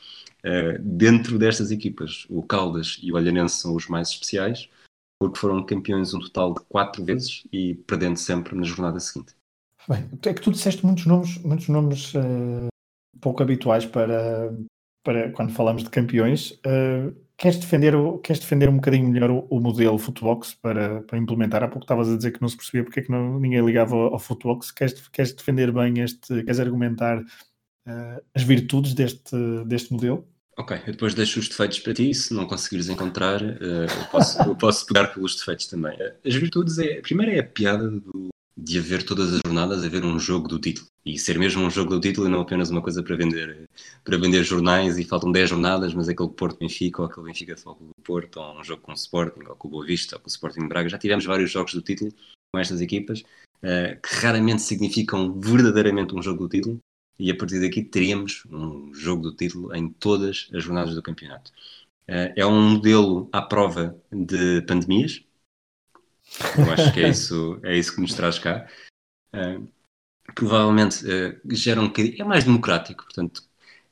Uh, 0.44 0.78
dentro 0.80 1.38
destas 1.38 1.70
equipas, 1.70 2.26
o 2.28 2.42
Caldas 2.42 2.98
e 3.02 3.12
o 3.12 3.16
Olhanense 3.16 3.56
são 3.56 3.74
os 3.74 3.86
mais 3.86 4.08
especiais, 4.08 4.68
porque 5.20 5.38
foram 5.38 5.64
campeões 5.64 6.14
um 6.14 6.20
total 6.20 6.54
de 6.54 6.60
quatro 6.68 7.04
vezes 7.04 7.44
e 7.52 7.74
perdendo 7.74 8.16
sempre 8.16 8.56
na 8.56 8.64
jornada 8.64 8.98
seguinte. 8.98 9.34
Bem, 9.88 10.08
é 10.24 10.34
que 10.34 10.40
tu 10.40 10.50
disseste 10.50 10.84
muitos 10.84 11.06
nomes, 11.06 11.38
muitos 11.38 11.68
nomes 11.68 12.14
uh, 12.14 12.68
pouco 13.20 13.42
habituais 13.42 13.84
para, 13.84 14.52
para 15.02 15.30
quando 15.32 15.52
falamos 15.52 15.82
de 15.82 15.90
campeões. 15.90 16.52
Uh, 16.66 17.14
queres, 17.36 17.58
defender 17.58 17.94
queres 18.22 18.40
defender 18.40 18.68
um 18.68 18.76
bocadinho 18.76 19.08
melhor 19.08 19.30
o, 19.30 19.46
o 19.50 19.60
modelo 19.60 19.98
Footbox 19.98 20.54
para, 20.54 21.02
para 21.02 21.18
implementar? 21.18 21.62
Há 21.62 21.68
pouco 21.68 21.84
estavas 21.84 22.08
a 22.08 22.16
dizer 22.16 22.32
que 22.32 22.40
não 22.40 22.48
se 22.48 22.56
percebia 22.56 22.84
porque 22.84 23.00
é 23.00 23.02
que 23.02 23.10
não, 23.10 23.38
ninguém 23.38 23.64
ligava 23.64 23.94
ao, 23.94 24.14
ao 24.14 24.18
Footbox. 24.18 24.70
Queres, 24.70 25.08
queres 25.08 25.32
defender 25.32 25.72
bem 25.72 26.00
este, 26.00 26.42
queres 26.42 26.60
argumentar 26.60 27.18
uh, 27.20 28.22
as 28.34 28.42
virtudes 28.42 28.94
deste, 28.94 29.36
deste 29.66 29.92
modelo? 29.92 30.26
Ok, 30.58 30.76
eu 30.86 30.92
depois 30.92 31.14
deixo 31.14 31.40
os 31.40 31.48
defeitos 31.48 31.78
para 31.78 31.94
ti, 31.94 32.12
se 32.12 32.34
não 32.34 32.46
conseguires 32.46 32.88
encontrar, 32.88 33.42
uh, 33.42 33.54
eu, 33.62 34.06
posso, 34.10 34.54
posso 34.56 34.86
pegar 34.86 35.08
pelos 35.08 35.34
defeitos 35.34 35.66
também. 35.66 35.96
As 36.24 36.34
virtudes 36.34 36.78
é, 36.78 36.98
a 36.98 37.02
primeira 37.02 37.32
é 37.32 37.40
a 37.40 37.44
piada 37.44 37.90
do, 37.90 38.28
de 38.56 38.78
haver 38.78 39.02
todas 39.02 39.32
as 39.32 39.40
jornadas 39.44 39.84
haver 39.84 40.04
um 40.04 40.18
jogo 40.18 40.48
do 40.48 40.58
título. 40.58 40.86
E 41.04 41.18
ser 41.18 41.38
mesmo 41.38 41.62
um 41.62 41.70
jogo 41.70 41.90
do 41.90 42.00
título 42.00 42.28
e 42.28 42.30
não 42.30 42.42
apenas 42.42 42.70
uma 42.70 42.80
coisa 42.80 43.02
para 43.02 43.16
vender 43.16 43.68
para 44.04 44.16
vender 44.16 44.44
jornais 44.44 44.98
e 44.98 45.04
faltam 45.04 45.32
10 45.32 45.50
jornadas 45.50 45.94
mas 45.94 46.08
aquele 46.08 46.28
Porto 46.28 46.58
Benfica 46.58 47.02
ou 47.02 47.08
aquele 47.08 47.26
Benfica 47.26 47.56
Futebol 47.56 47.88
do 47.88 48.02
Porto 48.04 48.38
ou 48.38 48.60
um 48.60 48.64
jogo 48.64 48.82
com 48.82 48.92
o 48.92 48.94
Sporting 48.94 49.40
ou 49.48 49.56
com 49.56 49.68
o 49.68 49.70
Boa 49.70 49.84
Vista 49.84 50.16
ou 50.16 50.20
com 50.20 50.28
o 50.28 50.30
Sporting 50.30 50.68
Braga. 50.68 50.88
Já 50.88 50.98
tivemos 50.98 51.24
vários 51.24 51.50
jogos 51.50 51.74
do 51.74 51.82
título 51.82 52.12
com 52.52 52.60
estas 52.60 52.80
equipas 52.80 53.20
uh, 53.20 54.00
que 54.00 54.14
raramente 54.16 54.62
significam 54.62 55.40
verdadeiramente 55.40 56.14
um 56.14 56.22
jogo 56.22 56.46
do 56.46 56.48
título. 56.48 56.78
E 57.18 57.30
a 57.30 57.36
partir 57.36 57.60
daqui 57.60 57.82
teríamos 57.82 58.44
um 58.50 58.92
jogo 58.94 59.22
do 59.22 59.34
título 59.34 59.74
em 59.74 59.88
todas 59.88 60.48
as 60.52 60.62
jornadas 60.62 60.94
do 60.94 61.02
campeonato. 61.02 61.50
Uh, 62.08 62.32
é 62.36 62.46
um 62.46 62.70
modelo 62.70 63.28
à 63.32 63.42
prova 63.42 63.96
de 64.12 64.62
pandemias 64.62 65.24
eu 66.58 66.72
acho 66.72 66.92
que 66.92 67.00
é 67.00 67.08
isso, 67.08 67.60
é 67.62 67.76
isso 67.76 67.94
que 67.94 68.00
nos 68.00 68.14
traz 68.14 68.38
cá. 68.38 68.66
Uh, 69.34 69.68
provavelmente 70.34 71.04
uh, 71.06 71.54
gera 71.54 71.80
um 71.80 71.88
bocadinho. 71.88 72.20
É 72.20 72.24
mais 72.24 72.44
democrático, 72.44 73.04
portanto, 73.04 73.42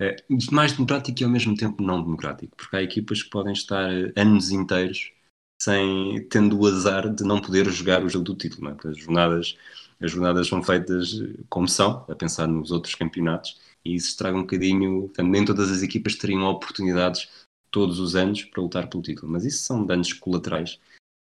uh, 0.01 0.55
mais 0.55 0.73
democrático 0.73 1.21
e 1.21 1.25
ao 1.25 1.31
mesmo 1.31 1.57
tempo 1.57 1.83
não 1.83 2.03
democrático, 2.03 2.57
porque 2.57 2.77
há 2.77 2.83
equipas 2.83 3.23
que 3.23 3.31
podem 3.31 3.53
estar 3.53 3.91
anos 4.17 4.51
inteiros 4.51 5.13
sem 5.63 6.27
tendo 6.31 6.59
o 6.59 6.67
azar 6.67 7.13
de 7.13 7.23
não 7.23 7.41
poder 7.41 7.71
jogar 7.71 8.03
o 8.03 8.09
jogo 8.09 8.25
do 8.25 8.35
título. 8.35 8.71
É? 8.71 8.89
As 8.89 8.99
jornadas, 8.99 9.57
as 10.01 10.11
jornadas 10.11 10.49
são 10.49 10.63
feitas 10.63 11.21
como 11.49 11.69
são, 11.69 12.05
a 12.09 12.15
pensar 12.15 12.47
nos 12.47 12.71
outros 12.71 12.95
campeonatos, 12.95 13.61
e 13.85 13.95
isso 13.95 14.09
estraga 14.09 14.37
um 14.37 14.43
bocadinho. 14.43 15.03
Portanto, 15.03 15.29
nem 15.29 15.45
todas 15.45 15.71
as 15.71 15.83
equipas 15.83 16.15
teriam 16.15 16.45
oportunidades 16.45 17.29
todos 17.71 18.01
os 18.01 18.17
anos 18.17 18.43
para 18.45 18.63
lutar 18.63 18.89
pelo 18.89 19.03
título, 19.03 19.31
mas 19.31 19.45
isso 19.45 19.63
são 19.63 19.85
danos 19.85 20.13
colaterais 20.13 20.79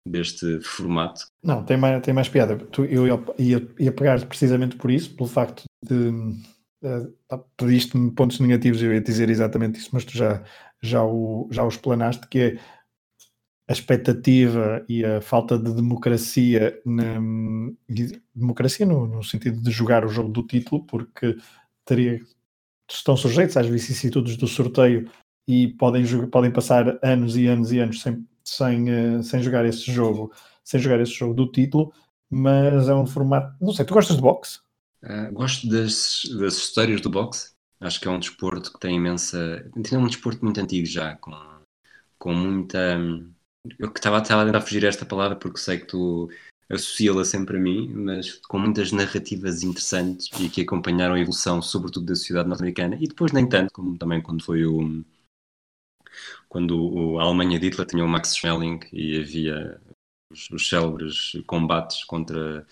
deste 0.06 0.60
formato. 0.60 1.26
Não, 1.42 1.64
tem 1.64 1.76
mais, 1.76 2.02
tem 2.02 2.12
mais 2.12 2.28
piada. 2.28 2.58
Eu 2.78 3.06
ia, 3.38 3.68
ia 3.78 3.92
pegar 3.92 4.24
precisamente 4.26 4.76
por 4.76 4.90
isso, 4.90 5.14
pelo 5.14 5.28
facto 5.28 5.64
de. 5.82 6.10
Uh, 6.82 7.14
pediste-me 7.56 8.10
pontos 8.10 8.38
negativos, 8.40 8.82
eu 8.82 8.92
ia 8.92 9.00
dizer 9.00 9.30
exatamente 9.30 9.78
isso, 9.78 9.88
mas 9.94 10.04
tu 10.04 10.14
já, 10.14 10.44
já, 10.82 11.02
o, 11.02 11.48
já 11.50 11.64
o 11.64 11.68
explanaste, 11.68 12.28
que 12.28 12.38
é 12.38 12.58
a 13.66 13.72
expectativa 13.72 14.84
e 14.86 15.04
a 15.04 15.20
falta 15.22 15.58
de 15.58 15.72
democracia, 15.72 16.78
na, 16.84 17.18
democracia 18.34 18.84
no, 18.84 19.06
no, 19.06 19.24
sentido 19.24 19.62
de 19.62 19.70
jogar 19.70 20.04
o 20.04 20.08
jogo 20.08 20.28
do 20.28 20.46
título, 20.46 20.84
porque 20.84 21.36
teria, 21.86 22.20
estão 22.90 23.16
sujeitos 23.16 23.56
às 23.56 23.66
vicissitudes 23.66 24.36
do 24.36 24.46
sorteio 24.46 25.10
e 25.48 25.68
podem, 25.68 26.04
podem 26.28 26.50
passar 26.50 26.98
anos 27.02 27.36
e 27.36 27.46
anos 27.46 27.72
e 27.72 27.78
anos 27.78 28.02
sem, 28.02 28.26
sem, 28.44 28.90
uh, 28.90 29.22
sem 29.22 29.42
jogar 29.42 29.64
esse 29.64 29.90
jogo, 29.90 30.32
sem 30.62 30.78
jogar 30.80 31.00
esse 31.00 31.12
jogo 31.12 31.34
do 31.34 31.50
título, 31.50 31.92
mas 32.30 32.88
é 32.88 32.94
um 32.94 33.06
formato. 33.06 33.54
Não 33.60 33.72
sei, 33.72 33.84
tu 33.84 33.94
gostas 33.94 34.16
de 34.16 34.22
boxe? 34.22 34.58
Uh, 35.02 35.32
gosto 35.32 35.68
das, 35.68 36.22
das 36.38 36.56
histórias 36.56 37.00
do 37.00 37.10
boxe. 37.10 37.52
Acho 37.80 38.00
que 38.00 38.08
é 38.08 38.10
um 38.10 38.18
desporto 38.18 38.72
que 38.72 38.80
tem 38.80 38.96
imensa. 38.96 39.64
É 39.92 39.98
um 39.98 40.06
desporto 40.06 40.44
muito 40.44 40.60
antigo 40.60 40.86
já, 40.86 41.16
com, 41.16 41.36
com 42.18 42.32
muita. 42.32 42.98
Eu 43.78 43.90
que 43.90 43.98
estava 43.98 44.18
a 44.18 44.20
tentar 44.20 44.60
fugir 44.60 44.84
esta 44.84 45.06
palavra 45.06 45.36
porque 45.36 45.58
sei 45.58 45.78
que 45.78 45.86
tu 45.86 46.30
associa-la 46.70 47.24
sempre 47.24 47.56
a 47.56 47.60
mim, 47.60 47.88
mas 47.94 48.34
com 48.48 48.58
muitas 48.58 48.92
narrativas 48.92 49.62
interessantes 49.62 50.28
e 50.40 50.48
que 50.48 50.62
acompanharam 50.62 51.14
a 51.14 51.20
evolução, 51.20 51.60
sobretudo 51.60 52.06
da 52.06 52.14
sociedade 52.14 52.48
norte-americana, 52.48 52.96
e 53.00 53.06
depois 53.06 53.32
nem 53.32 53.46
tanto, 53.46 53.72
como 53.72 53.98
também 53.98 54.22
quando 54.22 54.42
foi 54.42 54.64
o, 54.64 55.04
quando 56.54 57.18
a 57.18 57.24
Alemanha 57.24 57.58
de 57.58 57.66
Hitler 57.66 57.84
tinha 57.84 58.04
o 58.04 58.08
Max 58.08 58.36
Schmeling 58.36 58.78
e 58.92 59.18
havia 59.18 59.80
os, 60.30 60.48
os 60.50 60.68
célebres 60.68 61.32
combates 61.48 62.04
contra, 62.04 62.64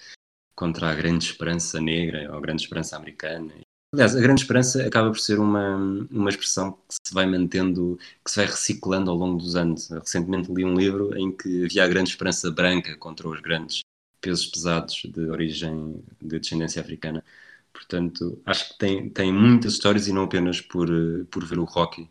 contra 0.54 0.88
a 0.88 0.94
grande 0.94 1.24
esperança 1.24 1.80
negra 1.80 2.30
ou 2.30 2.38
a 2.38 2.40
grande 2.40 2.62
esperança 2.62 2.96
americana. 2.96 3.52
Aliás, 3.92 4.14
a 4.14 4.20
grande 4.20 4.42
esperança 4.42 4.86
acaba 4.86 5.10
por 5.10 5.18
ser 5.18 5.40
uma, 5.40 5.76
uma 6.12 6.30
expressão 6.30 6.74
que 6.74 6.94
se 7.08 7.12
vai 7.12 7.26
mantendo, 7.26 7.98
que 8.24 8.30
se 8.30 8.36
vai 8.36 8.46
reciclando 8.46 9.10
ao 9.10 9.16
longo 9.16 9.38
dos 9.38 9.56
anos. 9.56 9.90
Recentemente 9.90 10.52
li 10.52 10.64
um 10.64 10.76
livro 10.76 11.18
em 11.18 11.36
que 11.36 11.64
havia 11.64 11.82
a 11.82 11.88
grande 11.88 12.10
esperança 12.10 12.52
branca 12.52 12.96
contra 12.98 13.28
os 13.28 13.40
grandes 13.40 13.80
pesos 14.20 14.46
pesados 14.46 15.02
de 15.12 15.22
origem 15.22 16.00
de 16.20 16.38
descendência 16.38 16.80
africana. 16.80 17.24
Portanto, 17.72 18.40
acho 18.46 18.68
que 18.68 18.78
tem, 18.78 19.10
tem 19.10 19.32
muitas 19.32 19.72
histórias 19.72 20.06
e 20.06 20.12
não 20.12 20.22
apenas 20.22 20.60
por, 20.60 20.88
por 21.32 21.44
ver 21.44 21.58
o 21.58 21.64
hockey 21.64 22.08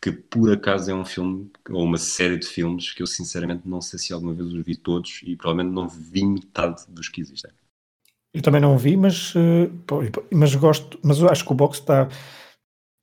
que 0.00 0.12
por 0.12 0.52
acaso 0.52 0.90
é 0.90 0.94
um 0.94 1.04
filme 1.04 1.50
ou 1.70 1.82
uma 1.82 1.98
série 1.98 2.36
de 2.36 2.46
filmes 2.46 2.92
que 2.92 3.02
eu 3.02 3.06
sinceramente 3.06 3.62
não 3.66 3.80
sei 3.80 3.98
se 3.98 4.12
alguma 4.12 4.34
vez 4.34 4.52
os 4.52 4.64
vi 4.64 4.76
todos 4.76 5.20
e 5.24 5.36
provavelmente 5.36 5.74
não 5.74 5.88
vi 5.88 6.24
metade 6.24 6.84
dos 6.88 7.08
que 7.08 7.20
existem. 7.20 7.50
Eu 8.34 8.42
também 8.42 8.60
não 8.60 8.76
vi, 8.76 8.96
mas, 8.96 9.32
eh, 9.34 9.70
mas 10.30 10.54
gosto, 10.54 10.98
mas 11.02 11.22
acho 11.22 11.44
que 11.44 11.52
o 11.52 11.54
box 11.54 11.78
está 11.78 12.08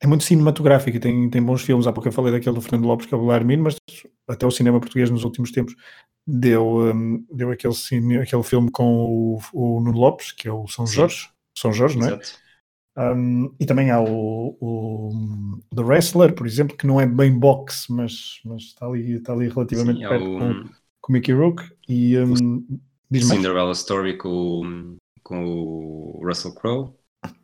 é 0.03 0.08
muito 0.08 0.25
cinematográfico 0.25 0.97
e 0.97 0.99
tem, 0.99 1.29
tem 1.29 1.41
bons 1.41 1.62
filmes. 1.62 1.88
Há 1.88 1.93
pouco 1.93 2.10
eu 2.10 2.12
falei 2.12 2.32
daquele 2.32 2.56
do 2.56 2.62
Fernando 2.62 2.86
Lopes, 2.86 3.06
que 3.08 3.13
é 3.13 3.17
o 3.17 3.25
Larmino, 3.25 3.63
mas 3.63 3.77
até 4.27 4.45
o 4.45 4.51
cinema 4.51 4.79
português 4.79 5.10
nos 5.10 5.23
últimos 5.23 5.49
tempos 5.49 5.75
deu, 6.27 6.93
um, 6.93 7.25
deu 7.32 7.51
aquele, 7.51 7.73
cine, 7.73 8.17
aquele 8.17 8.43
filme 8.43 8.69
com 8.69 8.84
o, 8.84 9.41
o 9.53 9.79
Nuno 9.79 9.97
Lopes, 9.97 10.34
que 10.34 10.47
é 10.47 10.51
o 10.51 10.67
São 10.67 10.86
Jorge. 10.86 11.29
São 11.58 11.71
Jorge, 11.71 11.97
não 11.97 12.08
é? 12.08 12.10
Exato. 12.10 12.42
Um, 12.95 13.53
e 13.60 13.65
também 13.65 13.89
há 13.89 13.99
o, 13.99 14.56
o, 14.62 15.60
The 15.75 15.82
Wrestler, 15.82 16.34
por 16.34 16.45
exemplo, 16.45 16.77
que 16.77 16.86
não 16.86 17.01
é 17.01 17.08
bem 17.08 17.38
boxe, 17.38 17.91
mas, 17.91 18.39
mas 18.45 18.63
está, 18.63 18.86
ali, 18.86 19.13
está 19.13 19.34
ali 19.34 19.49
relativamente 19.49 19.99
Sim, 19.99 20.08
perto 20.08 20.25
o, 20.25 20.39
com, 20.39 20.63
com 21.01 21.12
o 21.12 21.13
Mickey 21.13 21.34
Rook. 21.34 21.63
E, 21.89 22.17
um, 22.19 22.65
Cinderella 23.12 23.71
Story 23.71 24.17
com, 24.17 24.95
com 25.23 25.45
o 25.45 26.21
Russell 26.23 26.53
Crowe. 26.53 26.93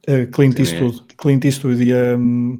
Uh, 0.08 0.30
Clint 0.32 0.60
Eastwood. 0.60 1.04
É. 1.10 1.14
Clint 1.18 1.46
Eastwood 1.46 1.84
e 1.84 1.94
um, 1.94 2.60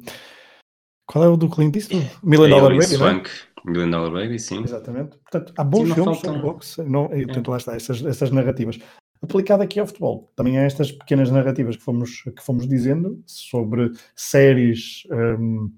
qual 1.06 1.24
é 1.24 1.28
o 1.28 1.36
do 1.36 1.48
Clint 1.48 1.76
Eastwood? 1.76 2.10
Million 2.22 2.46
é 2.46 2.48
Dollar 2.50 2.76
Baby, 2.76 2.96
não 2.96 3.08
é? 3.08 3.22
Million 3.64 3.90
Dollar 3.90 4.10
Baby, 4.10 4.38
sim. 4.38 4.62
Exatamente. 4.62 5.16
Portanto, 5.18 5.52
há 5.56 5.64
bons 5.64 5.88
sim, 5.88 5.94
filmes 5.94 6.18
sobre 6.18 6.40
boxe. 6.40 6.82
Não, 6.82 7.04
e, 7.14 7.24
portanto, 7.26 7.48
é. 7.48 7.50
lá 7.50 7.56
está, 7.56 7.76
essas, 7.76 8.04
essas 8.04 8.30
narrativas 8.30 8.78
aplicado 9.22 9.62
aqui 9.62 9.78
ao 9.78 9.86
futebol. 9.86 10.32
Também 10.34 10.58
há 10.58 10.62
estas 10.62 10.90
pequenas 10.90 11.30
narrativas 11.30 11.76
que 11.76 11.82
fomos, 11.82 12.22
que 12.22 12.42
fomos 12.42 12.66
dizendo 12.66 13.22
sobre 13.26 13.92
séries 14.16 15.04
um, 15.10 15.70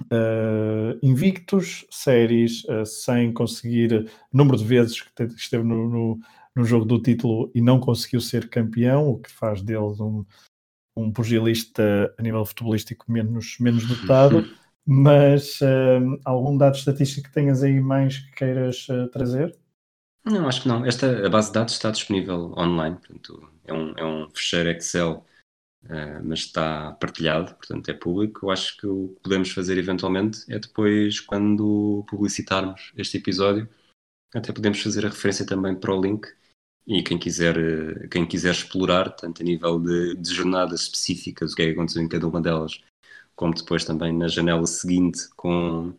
uh, 0.00 0.04
eh, 0.10 0.98
invictos, 1.02 1.86
séries 1.90 2.64
uh, 2.64 2.84
sem 2.84 3.32
conseguir 3.32 4.10
número 4.32 4.56
de 4.56 4.64
vezes 4.64 5.00
que 5.02 5.22
esteve 5.36 5.64
no, 5.64 5.88
no, 5.88 6.20
no, 6.54 6.64
jogo 6.64 6.84
do 6.84 7.00
título 7.00 7.50
e 7.54 7.60
não 7.60 7.78
conseguiu 7.78 8.20
ser 8.20 8.48
campeão, 8.48 9.08
o 9.08 9.18
que 9.18 9.30
faz 9.30 9.62
dele 9.62 9.78
um, 9.78 10.24
um 10.96 11.12
pugilista 11.12 12.12
a 12.18 12.22
nível 12.22 12.44
futebolístico 12.44 13.10
menos, 13.10 13.56
menos 13.60 13.86
dotado. 13.86 14.44
Mas 14.90 15.60
uh, 15.60 16.18
algum 16.24 16.56
dado 16.56 16.76
estatístico 16.76 17.28
que 17.28 17.34
tenhas 17.34 17.62
aí 17.62 17.78
mais 17.78 18.18
que 18.18 18.32
queiras 18.32 18.88
uh, 18.88 19.06
trazer? 19.08 19.54
Não, 20.30 20.46
acho 20.46 20.62
que 20.62 20.68
não. 20.68 20.84
Esta, 20.84 21.26
a 21.26 21.30
base 21.30 21.48
de 21.48 21.54
dados 21.54 21.74
está 21.74 21.90
disponível 21.90 22.52
online, 22.56 22.96
portanto, 22.96 23.50
é 23.64 23.72
um, 23.72 23.92
é 23.96 24.04
um 24.04 24.30
fecheiro 24.30 24.68
Excel, 24.70 25.26
uh, 25.84 26.22
mas 26.22 26.40
está 26.40 26.92
partilhado, 26.92 27.54
portanto, 27.54 27.88
é 27.88 27.94
público. 27.94 28.46
Eu 28.46 28.50
acho 28.50 28.76
que 28.76 28.86
o 28.86 29.08
que 29.08 29.22
podemos 29.22 29.50
fazer 29.50 29.78
eventualmente 29.78 30.40
é 30.52 30.58
depois, 30.58 31.20
quando 31.20 32.04
publicitarmos 32.08 32.92
este 32.96 33.16
episódio, 33.16 33.68
até 34.34 34.52
podemos 34.52 34.82
fazer 34.82 35.06
a 35.06 35.08
referência 35.08 35.46
também 35.46 35.74
para 35.74 35.94
o 35.94 36.00
link 36.00 36.26
e 36.86 37.02
quem 37.02 37.18
quiser, 37.18 38.08
quem 38.08 38.26
quiser 38.26 38.52
explorar, 38.52 39.10
tanto 39.10 39.42
a 39.42 39.44
nível 39.44 39.78
de, 39.78 40.16
de 40.16 40.34
jornadas 40.34 40.82
específicas, 40.82 41.52
o 41.52 41.56
que 41.56 41.62
é 41.62 41.66
que 41.66 41.72
aconteceu 41.72 42.02
em 42.02 42.08
cada 42.08 42.26
uma 42.26 42.40
delas, 42.40 42.80
como 43.36 43.54
depois 43.54 43.84
também 43.84 44.12
na 44.12 44.28
janela 44.28 44.66
seguinte 44.66 45.28
com 45.36 45.94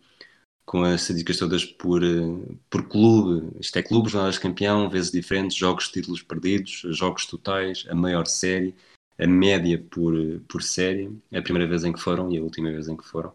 com 0.70 0.84
as 0.84 1.02
estadísticas 1.02 1.38
todas 1.38 1.66
por, 1.66 2.04
eh, 2.04 2.56
por 2.70 2.88
clube. 2.88 3.50
Isto 3.60 3.80
é 3.80 3.82
clube, 3.82 4.08
jornadas 4.08 4.36
de 4.36 4.42
campeão, 4.42 4.88
vezes 4.88 5.10
diferentes, 5.10 5.58
jogos 5.58 5.88
títulos 5.88 6.22
perdidos, 6.22 6.84
jogos 6.92 7.26
totais, 7.26 7.88
a 7.90 7.96
maior 7.96 8.28
série, 8.28 8.76
a 9.18 9.26
média 9.26 9.84
por, 9.90 10.14
por 10.48 10.62
série, 10.62 11.12
a 11.34 11.42
primeira 11.42 11.68
vez 11.68 11.84
em 11.84 11.92
que 11.92 12.00
foram 12.00 12.32
e 12.32 12.38
a 12.38 12.44
última 12.44 12.70
vez 12.70 12.88
em 12.88 12.96
que 12.96 13.04
foram. 13.04 13.34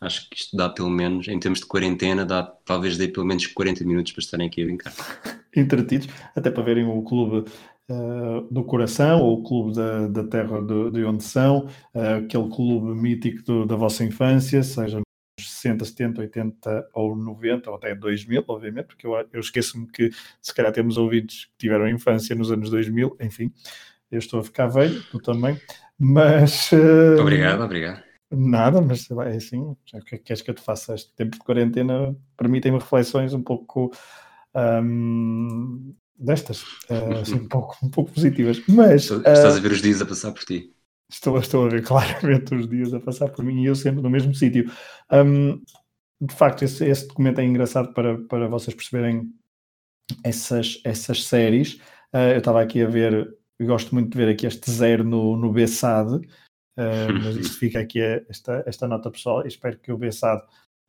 Acho 0.00 0.30
que 0.30 0.36
isto 0.36 0.56
dá 0.56 0.70
pelo 0.70 0.88
menos, 0.88 1.28
em 1.28 1.38
termos 1.38 1.60
de 1.60 1.66
quarentena, 1.66 2.24
dá, 2.24 2.42
talvez 2.42 2.96
dê 2.96 3.06
pelo 3.06 3.26
menos 3.26 3.46
40 3.46 3.84
minutos 3.84 4.12
para 4.12 4.22
estarem 4.22 4.46
aqui 4.46 4.62
a 4.62 4.64
brincar. 4.64 4.94
Entretidos, 5.54 6.08
até 6.34 6.50
para 6.50 6.62
verem 6.62 6.86
o 6.86 7.02
clube 7.02 7.50
uh, 7.90 8.40
do 8.50 8.64
coração 8.64 9.20
ou 9.20 9.40
o 9.40 9.42
clube 9.42 9.76
da, 9.76 10.08
da 10.08 10.24
terra 10.24 10.62
de, 10.62 10.90
de 10.90 11.04
onde 11.04 11.22
são, 11.22 11.66
uh, 11.94 12.24
aquele 12.24 12.48
clube 12.48 12.98
mítico 12.98 13.42
do, 13.42 13.66
da 13.66 13.76
vossa 13.76 14.02
infância, 14.02 14.62
seja 14.62 15.01
60, 15.38 15.84
70, 15.84 16.20
80 16.20 16.88
ou 16.94 17.16
90 17.16 17.70
ou 17.70 17.76
até 17.76 17.94
2000, 17.94 18.44
obviamente, 18.46 18.86
porque 18.86 19.06
eu, 19.06 19.14
eu 19.32 19.40
esqueço-me 19.40 19.86
que 19.86 20.10
se 20.40 20.54
calhar 20.54 20.72
temos 20.72 20.96
ouvidos 20.96 21.46
que 21.46 21.66
tiveram 21.66 21.88
infância 21.88 22.34
nos 22.34 22.50
anos 22.50 22.70
2000, 22.70 23.16
enfim, 23.20 23.52
eu 24.10 24.18
estou 24.18 24.40
a 24.40 24.44
ficar 24.44 24.66
velho, 24.66 25.02
tu 25.10 25.18
também, 25.18 25.58
mas... 25.98 26.70
Uh, 26.72 27.20
obrigado, 27.20 27.62
obrigado. 27.62 28.02
Nada, 28.30 28.80
mas 28.80 29.10
é 29.10 29.36
assim, 29.36 29.76
já 29.84 30.00
que 30.00 30.16
queres 30.18 30.40
que 30.42 30.50
eu 30.50 30.54
te 30.54 30.62
faça 30.62 30.94
este 30.94 31.14
tempo 31.14 31.32
de 31.32 31.38
quarentena, 31.38 32.16
permitem-me 32.36 32.78
reflexões 32.78 33.34
um 33.34 33.42
pouco 33.42 33.92
um, 34.54 35.94
destas, 36.18 36.62
uh, 36.90 37.20
assim, 37.20 37.34
um 37.34 37.48
pouco, 37.48 37.76
um 37.82 37.90
pouco 37.90 38.10
positivas. 38.10 38.62
Mas 38.66 39.10
estás 39.10 39.54
uh, 39.54 39.58
a 39.58 39.60
ver 39.60 39.72
os 39.72 39.82
dias 39.82 40.00
a 40.00 40.06
passar 40.06 40.32
por 40.32 40.44
ti. 40.44 40.74
Estou, 41.12 41.38
estou 41.38 41.66
a 41.66 41.68
ver 41.68 41.82
claramente 41.86 42.54
os 42.54 42.68
dias 42.68 42.92
a 42.94 43.00
passar 43.00 43.28
por 43.28 43.44
mim 43.44 43.62
e 43.62 43.66
eu 43.66 43.74
sempre 43.74 44.02
no 44.02 44.10
mesmo 44.10 44.34
sítio. 44.34 44.70
Um, 45.10 45.62
de 46.20 46.34
facto, 46.34 46.62
esse, 46.62 46.84
esse, 46.86 47.06
documento 47.06 47.40
é 47.40 47.44
engraçado 47.44 47.92
para, 47.92 48.18
para 48.24 48.48
vocês 48.48 48.74
perceberem 48.74 49.30
essas, 50.24 50.80
essas 50.84 51.24
séries. 51.24 51.74
Uh, 52.14 52.32
eu 52.32 52.38
estava 52.38 52.62
aqui 52.62 52.82
a 52.82 52.88
ver, 52.88 53.36
gosto 53.60 53.94
muito 53.94 54.10
de 54.10 54.18
ver 54.18 54.32
aqui 54.32 54.46
este 54.46 54.70
zero 54.70 55.04
no, 55.04 55.36
no 55.36 55.52
BSAD, 55.52 56.16
uh, 56.16 56.20
mas 57.22 57.36
isto 57.36 57.58
fica 57.58 57.80
aqui 57.80 58.00
esta, 58.28 58.62
esta 58.66 58.88
nota 58.88 59.10
pessoal. 59.10 59.46
Espero 59.46 59.78
que 59.78 59.92
o 59.92 59.98
BSAD 59.98 60.42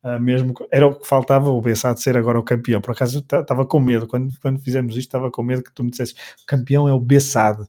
Uh, 0.06 0.20
mesmo 0.20 0.54
era 0.70 0.86
o 0.86 1.00
que 1.00 1.08
faltava 1.08 1.50
o 1.50 1.62
Bessade 1.62 2.02
ser 2.02 2.18
agora 2.18 2.38
o 2.38 2.44
campeão. 2.44 2.82
Por 2.82 2.92
acaso 2.92 3.20
estava 3.20 3.66
com 3.66 3.80
medo, 3.80 4.06
quando, 4.06 4.38
quando 4.42 4.60
fizemos 4.60 4.98
isto, 4.98 5.08
estava 5.08 5.32
com 5.32 5.42
medo 5.42 5.64
que 5.64 5.72
tu 5.72 5.82
me 5.82 5.92
dissesses 5.92 6.14
o 6.44 6.46
campeão 6.46 6.90
é 6.90 6.94
o 6.94 7.00
Bessade 7.00 7.66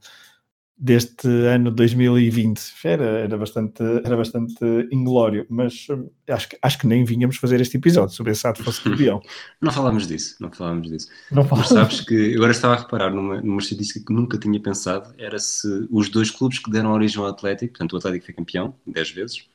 deste 0.77 1.29
ano 1.29 1.71
2020. 1.71 2.61
Era, 2.85 3.05
era, 3.05 3.39
bastante, 3.39 3.83
era 4.05 4.17
bastante 4.17 4.65
inglório, 4.91 5.47
mas 5.49 5.87
hum, 5.89 6.11
acho 6.29 6.49
que, 6.49 6.59
acho 6.61 6.79
que 6.79 6.87
nem 6.87 7.05
vinhamos 7.05 7.37
fazer 7.37 7.61
este 7.61 7.77
episódio 7.77 8.15
se 8.15 8.21
o 8.21 8.25
Bessade 8.25 8.63
fosse 8.63 8.83
campeão. 8.85 9.21
não 9.61 9.73
falámos 9.73 10.07
disso, 10.07 10.37
não 10.41 10.51
falámos 10.51 10.91
disso. 10.91 11.09
Não 11.31 11.47
mas 11.51 11.69
sabes 11.69 12.01
que 12.01 12.35
agora 12.35 12.53
estava 12.53 12.75
a 12.75 12.79
reparar 12.79 13.11
numa, 13.11 13.41
numa 13.41 13.61
estatística 13.61 14.05
que 14.05 14.13
nunca 14.13 14.39
tinha 14.39 14.61
pensado, 14.61 15.15
era 15.19 15.39
se 15.39 15.87
os 15.91 16.09
dois 16.09 16.31
clubes 16.31 16.59
que 16.59 16.71
deram 16.71 16.93
origem 16.93 17.21
ao 17.21 17.29
Atlético, 17.29 17.73
portanto 17.73 17.93
o 17.93 17.97
Atlético 17.97 18.27
foi 18.27 18.35
campeão 18.35 18.75
10 18.87 19.11
vezes, 19.11 19.49